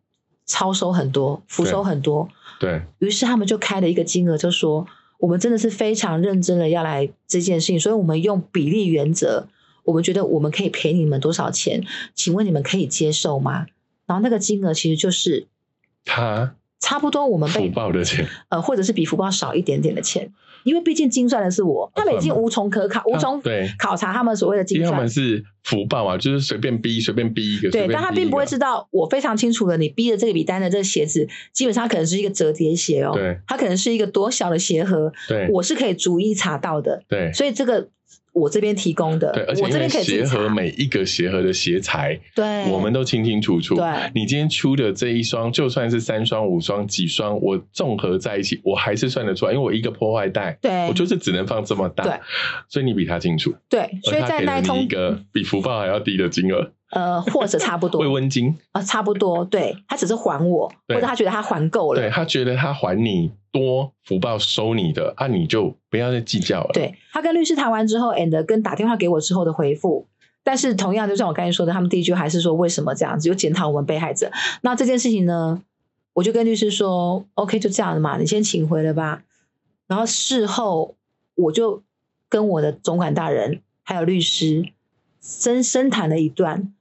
[0.46, 2.28] 超收很多，浮收很多。
[2.58, 4.86] 对于是，他们就开了一个金额，就说
[5.18, 9.48] 我们真的是非常认真的要来这件事情，所以我们用比例原则，
[9.84, 11.84] 我们觉得我们可以赔你们多少钱？
[12.14, 13.66] 请问你们可以接受吗？
[14.06, 15.46] 然后那个金额其实就是
[16.04, 16.54] 他。
[16.84, 20.30] 差不多，我们被福报的钱，呃，或者是比福报少一点点的钱，
[20.64, 24.92] 因为毕竟精算的是我，他们已经无从可考，无从对考察他们所谓的精算。
[24.92, 27.70] 他们是福报啊，就是随便逼，随便逼一个。
[27.70, 37.88] 对，但他并不会知道，我非常清楚的，你逼的这个笔单的这个鞋子，基本上可能是一个折叠鞋哦，对，它可能是一个多小的鞋盒，对，我是可以逐一查到的，对，所以这个。
[38.34, 43.76] 我这边提供的，对，而且鞋盒每一个鞋盒的鞋材，对，我们都清清楚楚。
[43.76, 52.12] 对，你今天出的这一双，就算是三双、五双、几双，我综合在一起，我还是算得出来，因为我一个破坏袋，对，我就是只能放这么大，对，
[52.68, 56.72] 所以你比他清楚，对，所以在那通一个比福报还要低的金额。
[56.94, 66.70] 呃，或者差不多慰问金啊，差不多，对他只是还我，或者他觉得他还够了，对他觉得他还你多福报收你的，啊，你就不要再计较了。
[66.72, 70.06] 对他跟律师谈完之后，and 跟打电话给我之后的回复，
[70.44, 74.30] 但是同样就像我刚才说的，他们第一句还是说为什么这样子，就检讨我们被害者。
[74.62, 75.60] 那这件事情呢，
[76.12, 79.24] 我就跟律师说，OK，就这样的嘛，你先请回了吧。
[79.88, 80.94] 然后事后
[81.34, 81.82] 我就
[82.28, 84.64] 跟我的总管大人还有律师
[85.20, 86.72] 深深谈了一段。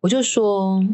[0.00, 0.84] 我就说，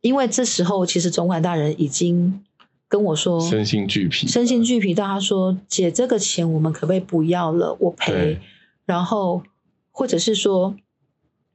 [0.00, 2.44] 因为这时候其实总管大人已经
[2.88, 4.94] 跟我说身心俱疲，身心俱疲。
[4.94, 7.76] 到他说：“姐，这个钱我们可不可以不要了？
[7.80, 8.40] 我赔。
[8.86, 9.42] 然后
[9.90, 10.74] 或者是说，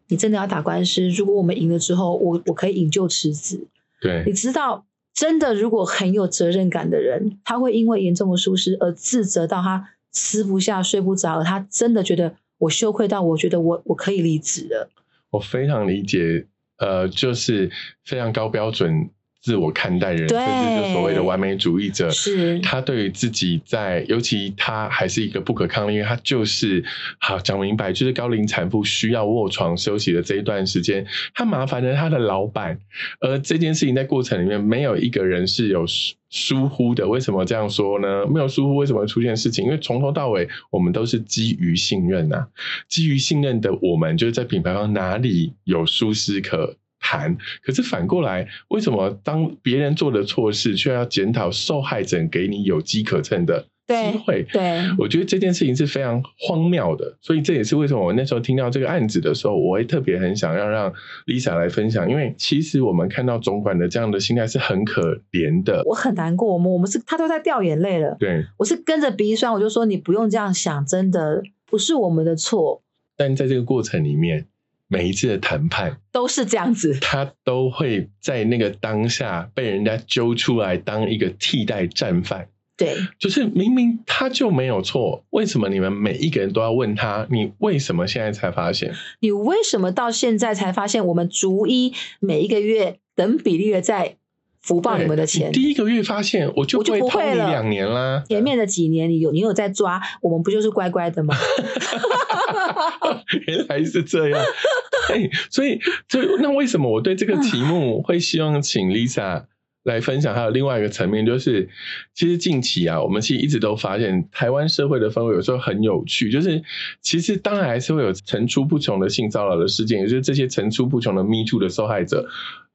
[0.09, 3.67] 你真的要打官司，如果我们赢了之后，我我可以引咎辞职。
[4.01, 14.89] 对，你知道，真的如果很有责任感的人，他会因为严重的疏失而自责到他吃不下、睡不着，他真的觉得我羞愧到我觉得我我可以离职了。
[15.31, 16.47] 我非常理解。
[16.83, 17.71] 呃，就是
[18.03, 19.09] 非常高标准。
[19.43, 26.81] 自我看待人，甚至就所谓的完美主义者，是他对于自己在，尤其他还是一个不可抗力，因为他就是
[27.19, 32.79] 好讲明白，就是高龄产妇需要卧床休息的这一段时间，他麻烦了他的老板，
[33.19, 35.85] 而这件事情在过程里面没有一个人是有
[36.29, 37.05] 疏忽的。
[37.05, 38.25] 为什么这样说呢？
[38.25, 39.65] 没有疏忽，为什么会出现事情？
[39.65, 42.47] 因为从头到尾我们都是基于信任呐，
[42.87, 46.77] 基于信任的我们就是在品牌方哪里有疏失可。
[47.03, 54.43] 谈，可是反过来，为什么当别人做的错事，却要检讨受害者给你有机可乘的机会？
[54.53, 57.17] 对，我觉得这件事情是非常荒谬的。
[57.21, 60.91] 所以这也是为什么我那时候听到这个案子的时候，我会特别很想要让
[61.27, 65.83] Lisa 来分享，因为其实我们看到总管的这样的心态是很可怜的。
[65.85, 68.15] 我很难过，我们我们是他都在掉眼泪了。
[68.17, 72.81] 对，我是跟着鼻酸，我就说你不用这样想，真的不是我们的错。
[73.17, 74.47] 但在这个过程里面。
[74.93, 82.47] 每一次的谈判都是这样子，他都会在那个当下被人家揪出来当一个替代战犯。
[82.77, 87.25] 对，就是明明他就没有错，为什么你们每一个人都要问他？
[87.31, 88.93] 你为什么现在才发现？
[89.19, 91.03] 你为什么到现在才发现？
[91.07, 94.17] 我们逐一每一个月等比例的在。
[94.63, 97.49] 福报你们的钱，第一个月发现我就我就不会了。
[97.49, 101.35] 两年啦，前面的几年你有你有在抓，我们不就是乖乖的吗？
[103.47, 104.41] 原来是这样，
[105.13, 109.43] 哎，所以就那为什么我对这个题目会希望请 Lisa
[109.83, 110.33] 来分享？
[110.33, 111.67] 还有另外一个层面，就是
[112.13, 116.63] 其实近期啊，我们其实一直都发现台湾社会的氛围有时候很有趣，就是
[117.01, 122.29] 其实当然还是会有层出不穷的性骚扰的事件，也就是这些层出不穷的 Me Too 的受害者，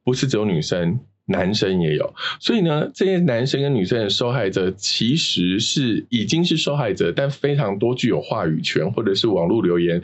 [0.05, 1.01] 不是只有女生。
[1.29, 10.01] 男生也有，所以呢，这些男生跟女生的受害者其实是已经是受害者，但非常多具有话语权或者是网络留言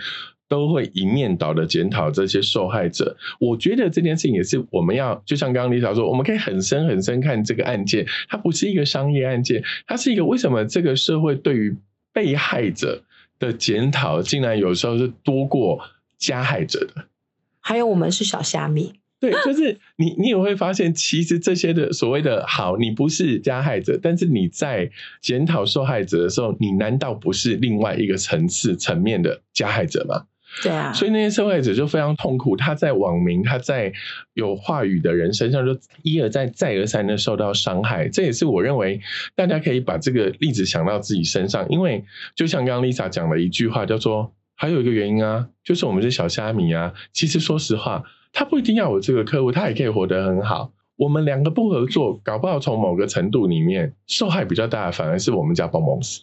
[0.48, 3.16] 都会一面倒的检讨这些受害者。
[3.40, 11.74] 我觉得这件事情也是我们要，就像刚刚李嫂说，我们可以很深很深看这个案件，它不是一个商业案件，它是一个为什么这个社会对于
[12.12, 13.02] 被害者
[13.38, 15.80] 的检讨，竟然有时候是多过
[16.18, 17.06] 加害者的。
[17.60, 19.00] 还有，我们是小虾米。
[19.24, 24.90] 对，就是你，你也会发现，其实这些的所谓的好，你不是加害者，但是你在
[25.22, 30.24] 检讨受害者的时候，你难道不是另外一个层次层面的加害者吗？
[30.62, 33.90] 对啊，所以那些受害者就非常痛苦，他在网民，他在
[34.34, 38.06] 有话语的人身上，就一而再、再而三的受到伤害。
[38.10, 39.00] 这也是我认为
[39.34, 42.04] 大家可以把这个例子想到自己身上，因为
[42.36, 46.92] 就像刚刚 Lisa 讲的一句话，叫做还有一个原因啊，就是我们是小虾米啊。
[47.14, 48.04] 其实说实话。
[48.34, 50.72] 他不一定要我这个客户，他也可以活得很好。
[50.96, 56.20] 我们两个不合作，搞不好从某个程度里面受害比较大的，反而是我们家帮公司。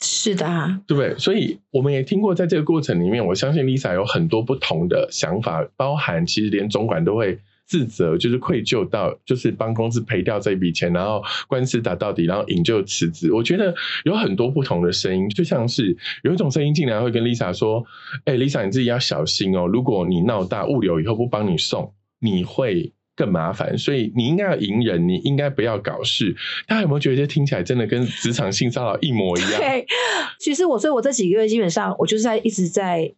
[0.00, 0.46] 是的，
[0.86, 1.18] 对不对？
[1.18, 7.40] 所以我们也听过，在这个过程里面，我相信 Lisa 有很多不同的想法，包含其实连总管都会。
[7.66, 13.32] 自责就是愧疚到，就是帮公司赔掉这笔钱，然后官司打到底，然后引咎辞职。
[13.32, 13.74] 我觉得
[14.04, 17.82] 有很多不同的声音，就像是有一种声音竟然会跟 Lisa 说
[18.26, 23.78] ：“哎，Lisa 你自己要小心哦，如果你闹大，物流以后不帮你送，你会更麻烦。
[23.78, 26.36] 所以你应该要隐忍，你应该不要搞事。”
[26.68, 29.60] 大家有没有觉得听起来真的跟职场性骚扰一模一样？
[30.38, 33.10] 其实我所以我这几个月基本上我就是在一直在，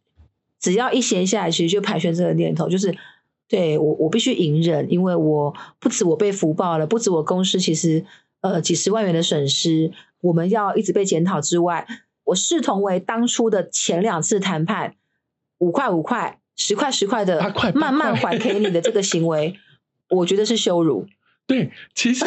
[0.61, 2.97] 只要一闲下来，其实就盘旋这个念头，就是。
[3.49, 8.05] 对我，我必须隐忍，因为我不止我被福报了，不止我公司其实
[8.41, 11.87] 呃几十万元的损失，我们要一直被检讨之外，
[12.25, 14.97] 我视同为当初的前两次谈判
[15.59, 19.55] 五块五块、十块十块的慢慢还给你的这个行为，
[20.11, 21.07] 我觉得是羞辱。
[21.49, 22.25] 对，其实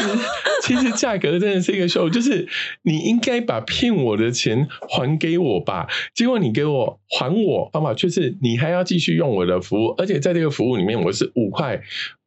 [0.62, 2.48] 其实价格真的是一个秀，就是
[2.84, 5.90] 你应该把骗我的钱还给我吧。
[6.16, 11.82] 结果你给我还我方法却是你还要继续用我的服务，而且在这个服务里面我是五块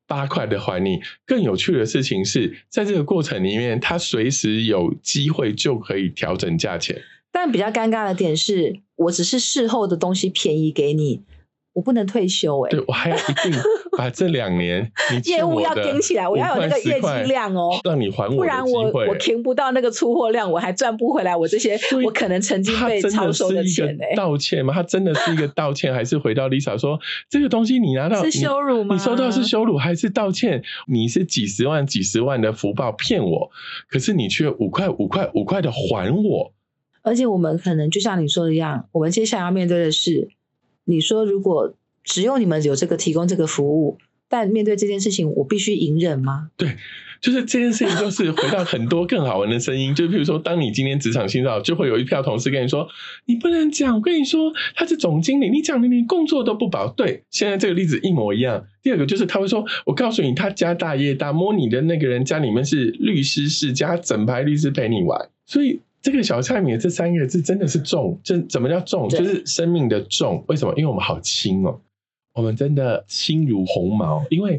[0.07, 1.01] 八块的还你。
[1.25, 7.01] 更有趣的事情是在这个过程里面，他随时有机会就可以调整价钱。
[7.33, 11.23] 但比较尴尬的点是我只是事后的东西便宜给你。
[11.75, 13.53] 我不能退休哎，对我还要一定
[13.97, 14.93] 把这两年
[15.25, 24.15] 业务要盯起来，我要有那个业绩量哦，让你还我不然我我停不到那个出货量，我还赚不回来我这些我可能曾经被超收的钱哎。
[24.15, 24.75] 道歉吗？
[24.75, 28.95] 他真的是一个道歉，还是回到 Lisa 说这个东西你拿到是羞辱吗？
[28.95, 30.63] 你收到是羞辱还是道歉？
[30.87, 33.51] 你是几十万几十万的福报骗我，
[33.89, 36.53] 可是你却五块五块五块的还我，
[37.03, 40.29] 而且我们可能就像你说的一样，我们接下来要面对的是。
[40.85, 46.51] 你说，如果只有你们有这个提供这个服务，但面对这件事情，我必须隐忍吗？
[46.57, 46.77] 对，
[47.21, 49.95] 就是这件事情，就是回到很多更好玩的声音。
[49.95, 52.89] 就比如说，当你今天职场新造，就会有一票同事跟你说
[53.27, 56.89] ：“你不能讲。”我跟你说，他是总经理，你讲的你工作都不保。
[56.89, 58.65] 对，现在这个例子一模一样。
[58.83, 65.81] 第二个就是他会说：“我告诉你，他家大业大，摸你的那个人家里面是律师世家，整排律师陪你玩。”所以。
[66.03, 69.09] 这个小菜米这三个字真的是重，这怎么叫重？
[69.09, 70.45] 就是生命的重。
[70.49, 70.75] 为什么？
[70.77, 71.81] 因为我们好轻哦，
[72.35, 74.25] 我们真的轻如鸿毛。
[74.29, 74.57] 因为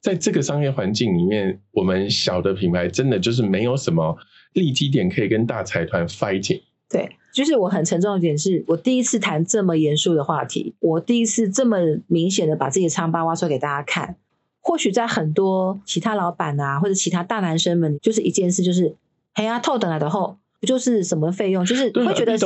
[0.00, 4.16] 在这个商业环境里面，我们小的品牌真的就是没有什么
[4.54, 6.62] 立基点可以跟大财团 fighting。
[6.88, 14.16] 对，就是我很沉重的点是，我第一次谈这么严肃的话题，我第一次这么明显的把自己的疮疤挖出来给大家看。
[14.62, 18.96] 或许在很多其他老板啊，或者其他大男生们，就是一件事，就是
[19.34, 20.38] 哎呀，透等来的后。
[20.60, 21.64] 不就是什么费用？
[21.64, 22.36] 就是会觉得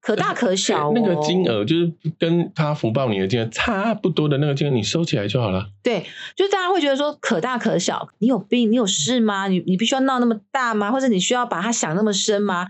[0.00, 5.70] 可大可小，那个金额就是跟他福报你的金额差不多的那个金额，你收起来就好了。
[5.82, 8.72] 对，就是大家会觉得说可大可小，你有病？
[8.72, 9.48] 你有事吗？
[9.48, 10.90] 你你必须要闹那么大吗？
[10.90, 12.68] 或者你需要把它想那么深吗？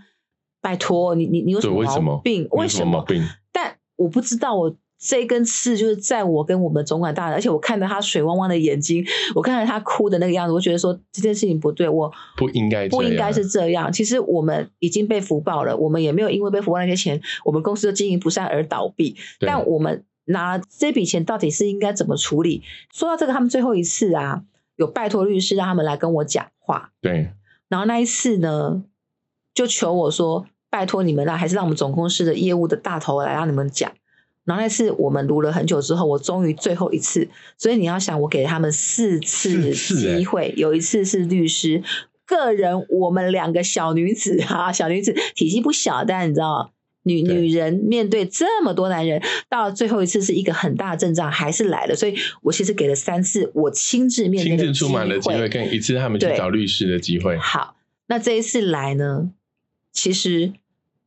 [0.61, 2.47] 拜托，你你你有什么毛病？
[2.51, 3.23] 为什么病？
[3.51, 4.75] 但我不知道我。
[5.03, 13.91] 这根刺就是在我跟我们总管大人，而且我看到他水汪汪的眼睛，我看到他哭的那个样子，我觉得说这件事情不对，我不应该不应该是这样。
[13.91, 19.15] 其实我们已经被福报了，我们也没有因为被福报那些钱，我们公司的经营不善而倒闭。
[19.39, 22.61] 但我们拿这笔钱到底是应该怎么处理？
[22.93, 24.43] 说到这个，他们最后一次啊，
[24.75, 26.91] 有拜托律师让他们来跟我讲话。
[27.01, 27.31] 对，
[27.69, 28.83] 然后那一次呢，
[29.55, 33.91] 就求我说，拜托你们啦，还是让我们总公司的业务的大头来让你们讲。
[34.43, 41.83] 然后那次我们录了很久之后，我终于最后一次，所以你要想，我给他们四次机会，有一次是律师
[42.25, 46.73] 个人，我们两个小女子啊，小女子体积不小，但你知道，
[47.03, 57.37] 女女人面对这么多男人，到最后一次是一个很大的阵仗，还是来了，所以我其实给了三次我亲自面对亲自出马的机会，跟一次他们去找律师的机会。
[57.37, 57.75] 好，
[58.07, 59.29] 那这一次来呢，
[59.91, 60.53] 其实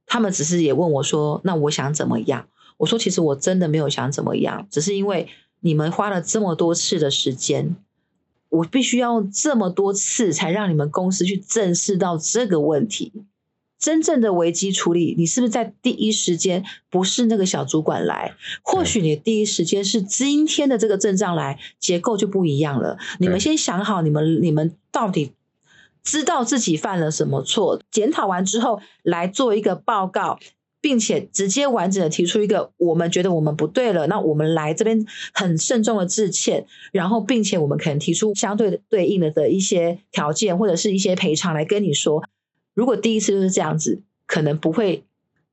[0.07, 2.47] 他们只是也问我说，那我想怎么样？
[2.77, 5.29] 我说其实我真的没有想怎么样，只是因为
[5.61, 7.77] 你们花了这么多次的时间，
[8.49, 13.13] 我必须要用这么多次才让你们公司去正视到这个问题。
[13.77, 18.35] 真正的危机处理，你是不是在第一时间不是那个小主管来？
[18.63, 22.97] 或许你第一时间是今天的这个阵仗来，结构就不一样了。
[23.19, 25.33] 你们先想好，你们你们到底
[26.03, 27.83] 知道自己犯了什么错？
[27.91, 30.39] 检讨完之后来做一个报告，
[30.85, 42.23] 并且直接完整的提出一个我们觉得我们不对了，那我们来这边很慎重的致歉，然后并且我们可能提出相对对应的的一些条件或者是一些赔偿来跟你说。
[42.75, 45.05] 如果第一次就是这样子，可能不会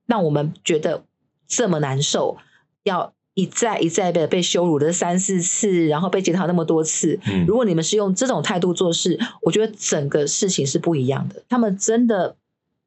[0.04, 1.02] 让我们觉得
[1.48, 2.36] 这么难受，
[2.82, 7.18] 要一再一再的被羞辱了三四次，然后被检讨那么多次。
[7.46, 11.42] 如果你们是用这种态度做事，我觉得整个事情是不一样的。
[11.48, 12.36] 他们真的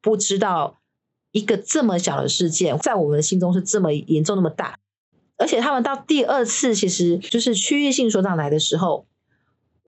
[0.00, 0.78] 不知道
[1.32, 4.78] 一个这么小的事件，在我们的心中是这么严重、那么大。
[5.36, 9.06] 而且他们到第二次，其实就是区域性所长来的时候。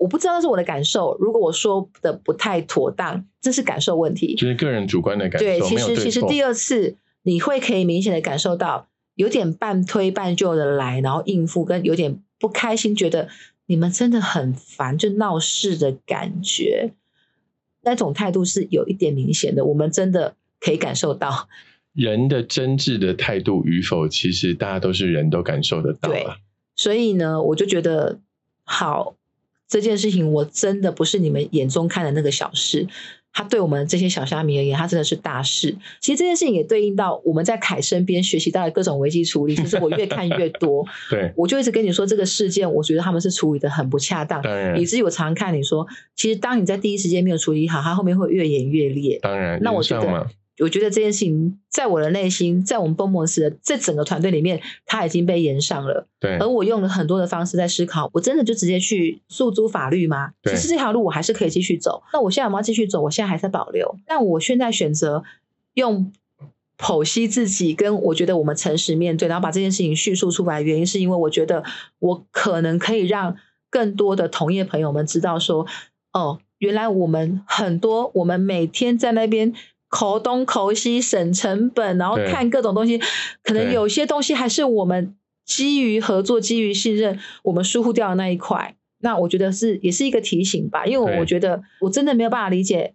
[0.01, 1.16] 我不知道那是我的感受。
[1.18, 5.45] 如果我说的不太妥当，这是感受问题，就是个人主观的感受。
[5.45, 8.86] 对，其实其实第二次你会可以明显的感受到
[9.16, 13.28] 有点半推半就的来，然后应付跟有点不开心，觉得
[13.66, 16.93] 你们真的很烦，就闹事的感觉。
[17.82, 21.48] 那种态度是有一点明显的，我们真的可以感受到
[21.92, 26.09] 人的真挚的态度与否，其实大家都是人都感受得到。
[26.09, 26.26] 对，
[26.76, 28.18] 所以呢，我就觉得
[28.64, 29.14] 好。
[29.70, 32.86] 这件事情我真的不是你们眼中看的那个小事，
[33.34, 35.76] 它对我们这些小虾米而言，它真的是大事。
[36.00, 39.54] 其实这件事情也对应到我们在凯身边学习到的各种危机处理。
[39.54, 44.42] 其 实我越看越多，对我就一直跟你说这个事件，我觉得他们是处理的很不恰当，
[44.80, 45.86] 以至于我常常看你说，
[46.16, 49.18] 其实当你在第一时间没有处理好，它后面会越演越烈。
[49.20, 50.26] 当然，那我觉得。
[50.61, 56.09] 我觉得这件事情在我的内心，在我们蹦蹦斯的这整个团队里面，它已经被延上了。
[56.18, 60.32] 对，而我用了很多的方式在思考，我真的就直接去诉诸法律吗？
[60.42, 62.02] 其实这条路我还是可以继续走。
[62.12, 63.00] 那我现在有没有继续走？
[63.02, 63.96] 我现在还在保留。
[64.04, 65.22] 但我现在选择
[65.74, 66.12] 用
[66.76, 70.61] 剖析自己，跟我觉得我们诚实面对，然后把这件事情叙述出来。
[70.61, 71.62] 原因是因为我觉得
[72.00, 73.36] 我可能可以让
[73.70, 75.66] 更多的同业朋友们知道，说
[76.12, 79.54] 哦，原来我们很多，我们每天在那边。
[79.89, 83.01] 口东抠西省成本，然后看各种东西，
[83.43, 88.76] 可能有些东西还是我们基于合作、基于信任，我们疏忽掉的那一块。
[89.01, 92.95] 那我觉得是也是一个提醒吧，因为我觉得我真的没有办法理解，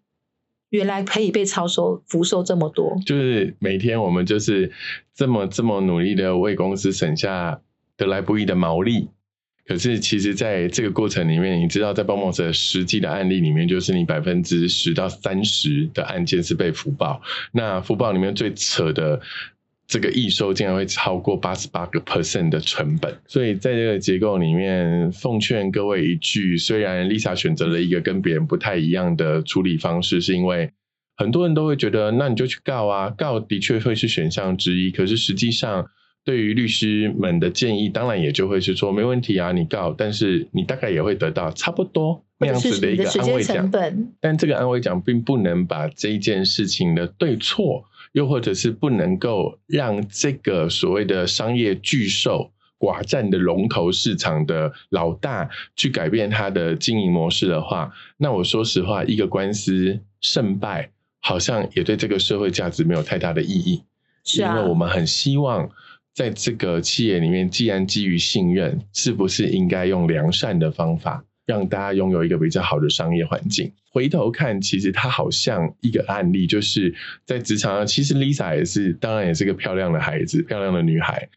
[0.70, 2.96] 原来可以被超收、福收这么多。
[3.06, 4.72] 就是每天我们就是
[5.16, 7.62] 这么这么努力的为公司省下
[7.96, 9.08] 得来不易的毛利。
[9.66, 17.22] 可是，其实，在这个过程里面，你知道，在包梦的实际的案例里面，就是你百分之十到三十的案件是被福报。
[17.53, 19.22] 那福报里面最扯的
[19.88, 23.18] 这个易收，竟然会超过八十八个 percent 的成本。
[23.26, 30.70] 所以，在这个结构里面，奉劝各位一句：虽然 Lisa 选择了一个跟别人不太一样的处理方式，是因为
[31.16, 34.91] 很多人都会觉得，那你就去告啊，告的确会是选项之一。
[34.91, 35.88] 可是实际上，
[36.26, 43.69] 对于律师们的建议，当然也就会是说没问题啊，你告，但是你大概也会得到差不多那样子的一个安慰奖。
[44.21, 63.84] 但这个安慰奖并不能把这一件事情的对错，又或者是不能够让这个所谓的商业巨兽寡占的龙头市场的老大去改变他的经营模式的话，那我说实话，一个官司胜败好像也对这个社会价值没有太大的意义。
[64.24, 65.69] 是啊，因为我们很希望。
[66.14, 73.72] 在这个企业里面，既然基于信任，是不是应该用良善的方法，让大家拥有一个比较好的商业环境？
[73.91, 76.93] 回头看，其实它好像一个案例，就是
[77.26, 81.30] 在职场上，其实 Lisa 也是，当然也是个漂亮的孩子，漂亮的女孩，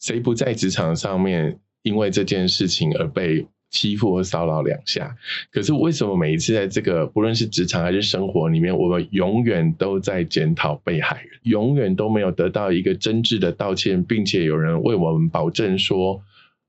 [0.00, 3.46] 谁不在职场上面因为这件事情而被？
[3.74, 5.16] 欺负或骚扰两下，
[5.50, 16.22] 可是为什么每一次在这个不论是职场还是生活里面，我们永远都在检讨被害人，永远都没有得到一个真挚的道歉，并且有人为我们保证说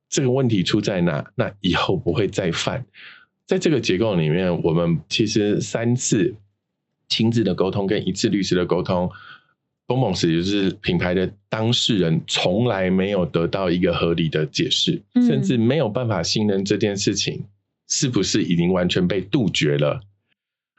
[0.10, 2.84] 这个问题出在哪，那以后不会再犯。
[3.46, 6.34] 在这个结构里面，我们其实三次
[7.08, 9.12] 亲自的沟通跟一次律师的沟通。
[9.88, 17.46] B o 也就是品牌的当事人，从来没有得到一个合理的解释，甚至没有办法信任这件事情
[17.88, 20.02] 是不是已经完全被杜绝了，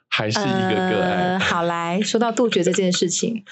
[0.08, 1.38] 还是一个个案？
[1.38, 3.44] 好，来说到杜绝这件事情，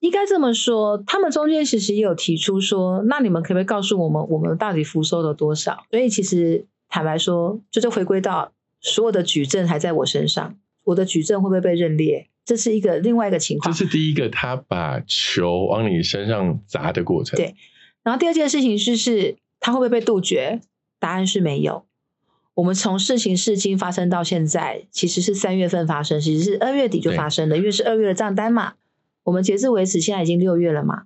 [0.00, 5.84] 应该这么说，他们中间其实也有提出说，那你们可不可以告诉我们，我们到底复收了多少？
[5.90, 12.28] 所以其实坦白说，就是回归到所有的举证还在我身上，我的举证会不会被认列？
[12.44, 17.36] 这是一个另外一个情况，这是第一个他把球往你身上砸的过程。
[17.36, 17.54] 对，
[18.02, 20.60] 然后第二件事情是是他会不会被杜绝？
[20.98, 21.86] 答案是没有。
[22.54, 28.74] 我们从事情事经发生到现在，其实是三月份发生，其实是二月底就发生的，因为是二月的账单嘛。
[29.24, 31.04] 我们截至为止，现在已经六月了嘛。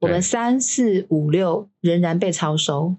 [0.00, 2.96] 我们三四五六仍然被超收。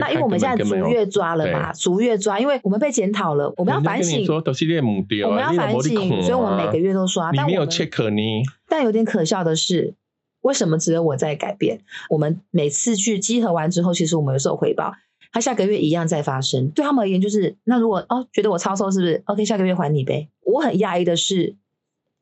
[0.00, 4.24] 那因为我们现在逐月抓了嘛，逐月抓，因为我们被检讨了，我们要反省。
[4.24, 7.30] 说都是目标，我们要反省，所以我们每个月都刷。
[7.32, 8.42] 但没有 check 呢？
[8.66, 9.92] 但有点可笑的是，
[10.40, 11.82] 为什么只有我在改变？
[12.08, 14.94] 我们每次去集合完之后，其实我们有时候回报，
[15.30, 16.70] 他下个月一样在发生。
[16.70, 20.28] 对他们而言，就是那如果哦觉得我超收是不是？OK，下个月还你呗。
[20.40, 21.56] 我很讶异的是，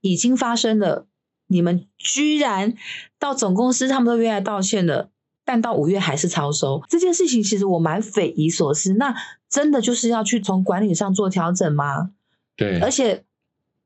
[0.00, 1.06] 已经发生了，
[1.46, 2.74] 你们居然
[3.20, 5.10] 到总公司他们都愿意道歉了。
[5.44, 8.94] 但到五月还是超收这件事情，其实我蛮匪夷所思。
[8.94, 9.14] 那
[9.48, 12.10] 真的就是要去从管理上做调整吗？
[12.56, 12.78] 对。
[12.80, 13.24] 而且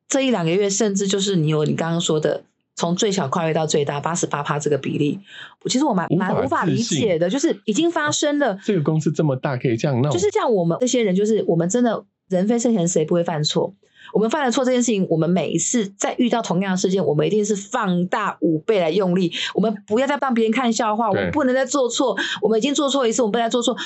[0.09, 2.45] 这一两个月，甚至就是你有你刚刚说的，
[2.75, 5.19] 从最小跨越到最大八十八趴这个比例，
[5.67, 7.31] 其实我蛮蛮无法理解的。
[7.31, 13.75] 就是已经发生了，这个公司这么大，可以这样闹，就是像我们这些人，就是我们真的人非圣贤，谁不会犯错？
[14.13, 19.33] 我们犯了错这件事情，我们每一次在遇到同样的事件，我们一定是放大五倍来用力。
[19.55, 22.17] 我们不要再帮别人看笑话，我们不能再做错。
[22.43, 23.77] 我们已经做错一次，我们不能再做错。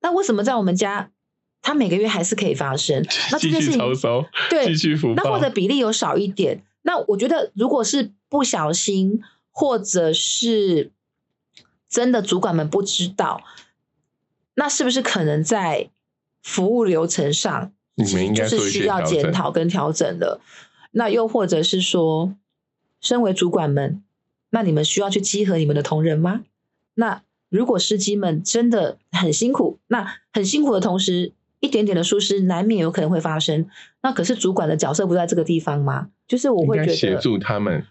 [0.00, 1.10] 那为什么在我们家，
[1.60, 3.04] 他每个月还是可以发生？
[3.30, 3.80] 那这件事情
[4.50, 6.64] 对，继续那或者比例有少一点？
[6.82, 9.22] 那我觉得，如果是不小心，
[9.52, 10.90] 或者是
[11.88, 13.40] 真的主管们不知道，
[14.54, 15.90] 那是不是可能在
[16.42, 17.72] 服务流程上？
[17.94, 20.40] 你们应该是需要检讨跟调整的。
[20.92, 22.34] 那又或者是说，
[23.00, 24.02] 身为主管们，
[24.50, 26.42] 那你们需要去集合你们的同仁吗？
[26.94, 33.68] 那如果司机们真的很辛苦，那很辛苦的同时，一点点的疏失难免有可能会发生。
[34.02, 36.08] 那可是主管的角色不在这个地方吗？
[36.26, 37.84] 就是我会觉得协助他们。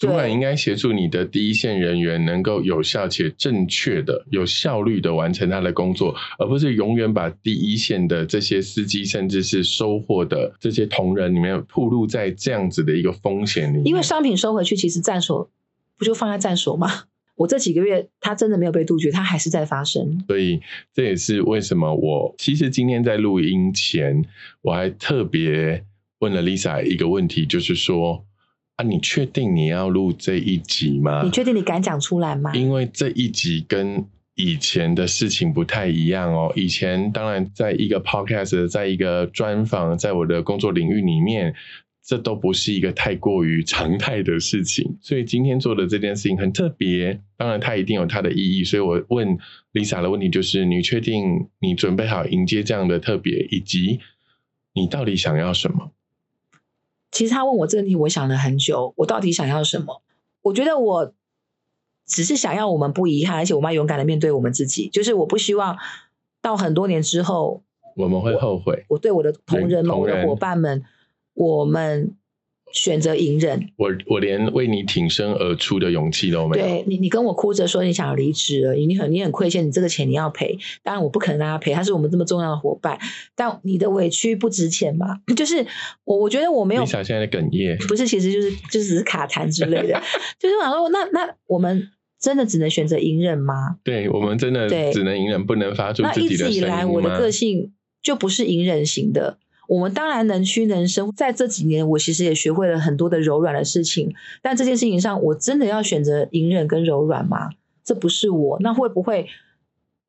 [0.00, 13.82] 主管应该协助你的第一线人员能够有效且正确的、有效率的完成他的工作，而不是永远把第一线的这些司机，甚至是收货的这些同仁里面暴露在这样子的一个风险里。
[13.84, 15.50] 因为商品收回去，其实站所
[15.98, 17.04] 不就放在站所吗？
[17.36, 20.24] 我这几个月，它真的没有被杜绝，它还是在发生。
[20.26, 20.62] 所以
[20.94, 24.24] 这也是为什么我其实今天在录音前，
[24.62, 25.84] 我还特别
[26.20, 28.24] 问了 Lisa 一个问题，就是说。
[28.80, 31.20] 啊，你确定你要录这一集吗？
[31.22, 32.50] 你确定你敢讲出来吗？
[32.54, 34.02] 因为这一集跟
[34.36, 36.50] 以前的事情不太一样哦。
[36.56, 41.54] 以前当然在一个 podcast，在一个专访，在我的工作领域里面，
[42.02, 44.96] 这都不是一个太过于常态的事情。
[45.02, 48.64] 所以今天做的这件事情很特别，当然它一定有它的意义。
[48.64, 49.36] 所以我问
[49.74, 54.00] Lisa 的问题就是：你确定你准备好迎接这样的特别，以及
[54.72, 55.92] 你到底想要什么？
[57.10, 60.02] 其实他问我这个问题，我想了很久，我到底想要什么？
[60.42, 61.12] 我觉得我
[62.06, 64.88] 只是想要我们不遗憾，而且我们要勇敢的面对我们自己。
[64.88, 65.78] 就是我不希望
[66.40, 67.62] 到很多年之后，
[67.96, 68.84] 我们会后悔。
[68.88, 70.84] 我对我的同仁们、我的伙伴们，
[71.34, 72.16] 我们。
[72.72, 76.64] 选择隐忍，我我连为你挺身而出的勇气都没有。
[76.64, 80.58] 对你，你跟我哭着说你想要离职了，你很你很亏欠，你这个钱你要赔。
[80.82, 82.98] 当然我不可能让他赔，他是我们这么重要的伙伴。
[83.34, 85.20] 但你的委屈不值钱吧？
[85.36, 85.66] 就是
[86.04, 86.82] 我我觉得我没有。
[86.82, 87.76] 你想现在的哽咽？
[87.88, 90.00] 不是，其实就是就只是卡痰之类的。
[90.38, 91.88] 就是我想说，那那我们
[92.20, 93.78] 真的只能选择隐忍吗？
[93.82, 99.38] 对我们真的只能隐忍，不能发出自己的声音那一直以来，我的个性就不是隐忍型的。
[99.70, 104.12] 我们当然能屈能伸，在这几年，我其实也学会了很多的柔软的事情。
[104.42, 107.50] 但这件事情上，我真的要选择隐忍跟柔软吗？
[107.84, 109.28] 这不是我，那会不会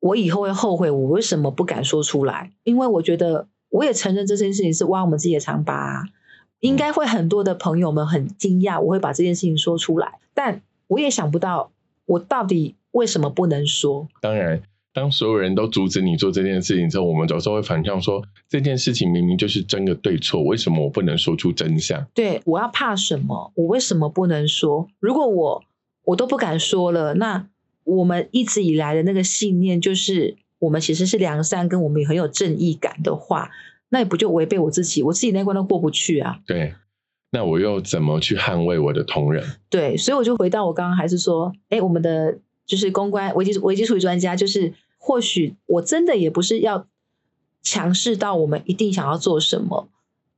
[0.00, 0.90] 我以后会后悔？
[0.90, 2.50] 我为什么不敢说出来？
[2.64, 6.06] 因为我觉得，我也承认这件事情是挖我们自己的疮疤。
[6.58, 11.70] 应该会很多的朋友们很惊讶，我会把这件事情说出来，但我也想不到，
[12.06, 14.08] 我到底为什么不能说？
[14.20, 14.60] 当然。
[14.94, 22.06] 当所有人都阻止你做这件事情之后，我们有时候会反向说：这件事情明明就是真的对错，为什么我不能说出真相？
[22.12, 23.50] 对，我要怕什么？
[23.54, 24.86] 我为什么不能说？
[25.00, 25.64] 如果我
[26.04, 27.46] 我都不敢说了，那
[27.84, 33.50] 我们一直以来的那个信念就是，我们其实是良善，跟我们也很有正义感的话，
[33.88, 35.02] 那也不就违背我自己？
[35.02, 36.40] 我自己那关都过不去啊！
[36.46, 36.74] 对，
[37.30, 39.42] 那我又怎么去捍卫我的同仁？
[39.70, 42.38] 对，所以我就回到我刚刚还是说，哎，我们的。
[42.64, 44.72] 就是公关危机危机处理专家，就是
[45.04, 46.86] 或许我真的也不是要
[47.60, 49.88] 强势到我们一定想要做什么，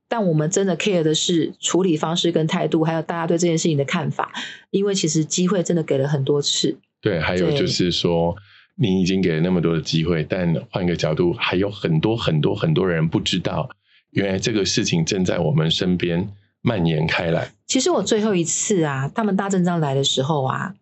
[0.07, 4.33] 但我们真的 care 的是处理方式跟态度，还有大家对这件事情的看法。
[4.71, 8.35] 因为其实机会真的给了很多次，对，还有就是说
[8.75, 13.69] 你已经给了那么多的机会，但换个角度，还有很多很多很多人不知道，
[14.09, 16.27] 原来这个事情正在我们身边
[16.61, 17.51] 蔓延开来。
[17.67, 20.73] 其实我最后一次啊，他们大阵仗来的时候啊。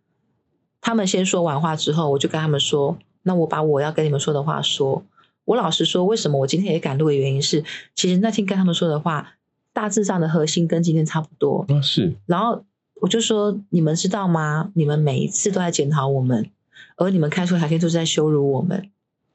[0.86, 5.04] 他们先说完话之后，我就跟他们说：“那我把我要跟你们说的话说。
[5.46, 9.34] 我老实说，为什么我今天也赶路的原因是，其实那天跟他们说的话，
[9.74, 11.66] 大致上的核心跟今天差不多。
[11.68, 12.16] 啊，是。
[12.26, 12.64] 然后
[13.02, 14.72] 我就说：你们知道吗？
[14.74, 16.50] 你们每一次都在检讨我们，
[16.96, 18.90] 而你们开出条件都是在羞辱我们。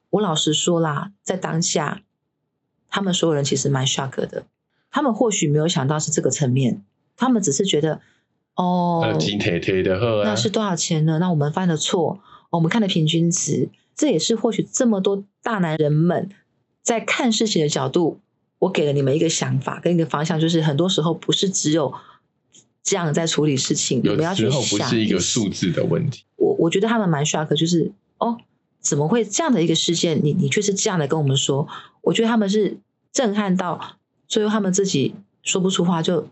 [0.09, 2.01] 我老实说啦，在当下，
[2.89, 4.45] 他们所有人其实蛮 shock 的。
[4.89, 6.81] 他们或许没有想到是这个层面，
[7.15, 8.01] 他们只是觉得。”
[8.55, 11.17] 哦，金贴贴的喝，那是多少钱呢？
[11.19, 12.19] 那我们犯的错，
[12.49, 16.29] 我们看的平均值，这也是或许这么多大男人们
[16.81, 18.19] 在看事情的角度，
[18.59, 21.93] 我给了你们一个想法跟一个方向，就是很多时候不是只有
[22.81, 26.23] 这样在处理事情，你们要去想，不是一个数字的问题。
[26.37, 28.37] 我我觉得他们蛮 shock，就是哦，
[28.79, 31.67] 怎么会这样的一个事件，你你却是这样的跟我们说？
[32.01, 32.77] 我觉得他们是
[33.11, 33.97] 震撼到
[34.27, 36.29] 最后，他们自己说不出话，就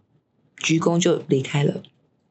[0.58, 1.84] 鞠躬就离开了。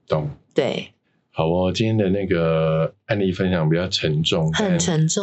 [0.08, 0.92] 懂对，
[1.36, 1.70] 好哦。
[1.70, 5.22] 今天的那个案例分享比较沉重，很沉重。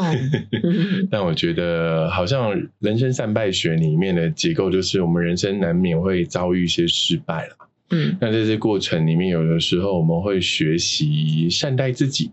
[1.09, 7.55] 但我觉得，好像人生善败学里面的结构，就是我们人生难免会遭遇一些失败了。
[7.89, 12.30] 嗯，那在这过程里面，有的时候我们会学习善待自己，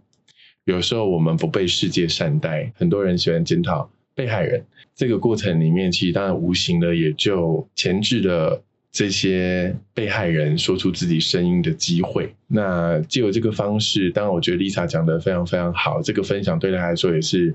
[0.66, 2.70] 有时候我们不被世界善待。
[2.76, 4.62] 很多人喜欢检讨被害人，
[4.94, 8.62] 这个过程里面，其实当然无形的也就前置了。
[8.92, 17.54] 这些被害人说出自己声音的机会，那借由这个方式，当然我觉得 Lisa 讲的非常非常好，这个分享对他来说也是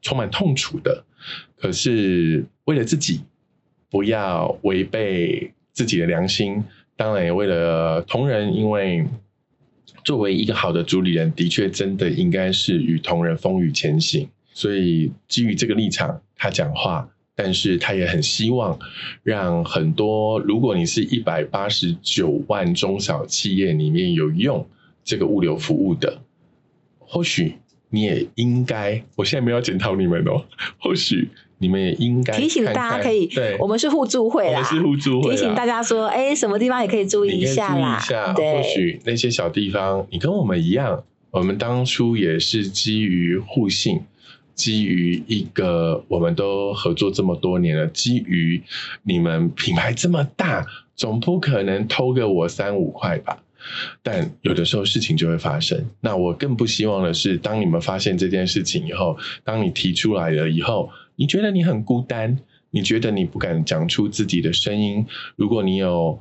[0.00, 1.04] 充满痛楚的。
[1.56, 3.20] 可是为了自己
[3.88, 6.64] 不要违背自己的良心，
[6.96, 9.06] 当然也为了同仁，因为
[10.02, 14.28] 作为一个好的主理人，的确真的应该是与同仁风雨前行。
[14.52, 17.08] 所以基于这个立场，他讲话。
[17.34, 18.78] 但是他也很希望
[19.22, 24.66] 让很多，如果你是一百八十九万中小企业里面有用
[25.02, 26.20] 这个物流服务的，
[26.98, 27.54] 或许
[27.88, 30.44] 你也应该，我现在没有检讨你们哦，
[30.78, 31.28] 或许
[31.58, 38.02] 你们也应该提醒大家可以，对，我们是互助会啦，是互助会，提醒大家说，哎，什么地方也可以注意一下啦，
[38.36, 44.02] 对，或许那些小地方，你跟我们一样，我们当初也是基于互信。
[44.54, 48.62] 基于一个，我们都合作这么多年了，基于
[49.02, 53.42] 你们品牌这么大，总不可能偷个我三五块吧？
[54.02, 55.86] 但有的时候事情就会发生。
[56.00, 62.38] 那我更不希望的是，当你们发现这件事情以后，当你提出来了以后，你觉得你很孤单，
[62.70, 65.06] 你觉得你不敢讲出自己的声音。
[65.36, 66.20] 如果你有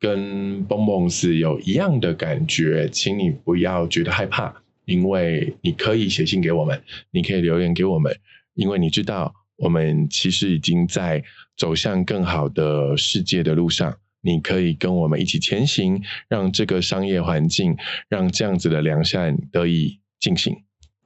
[0.00, 4.62] 跟蹦蹦是有一样的感觉，请你不要觉得害怕。
[4.90, 6.82] 因为你可以写信给我们，
[7.12, 8.14] 你可以留言给我们，
[8.54, 11.22] 因为你知道我们其实已经在
[11.56, 13.96] 走向更好的世界的路上。
[14.22, 17.74] 你可以跟我们一起前行，让这个商业环境，
[18.08, 20.54] 让这样子的良善得以进行。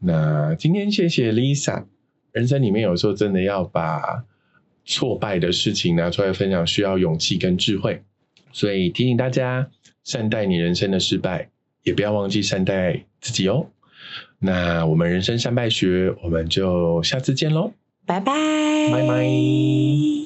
[0.01, 1.85] 那今天谢谢 Lisa，
[2.33, 4.25] 人生里面有时候真的要把
[4.85, 8.03] 挫败的事情拿出来分享，需要勇气跟智慧。
[8.51, 9.71] 所以提醒大家，
[10.03, 11.51] 善待你人生的失败，
[11.85, 13.67] 也不要忘记善待自己哦。
[14.39, 17.73] 那我们人生三败学，我们就下次见喽，
[18.05, 18.33] 拜拜，
[18.93, 20.24] 拜拜。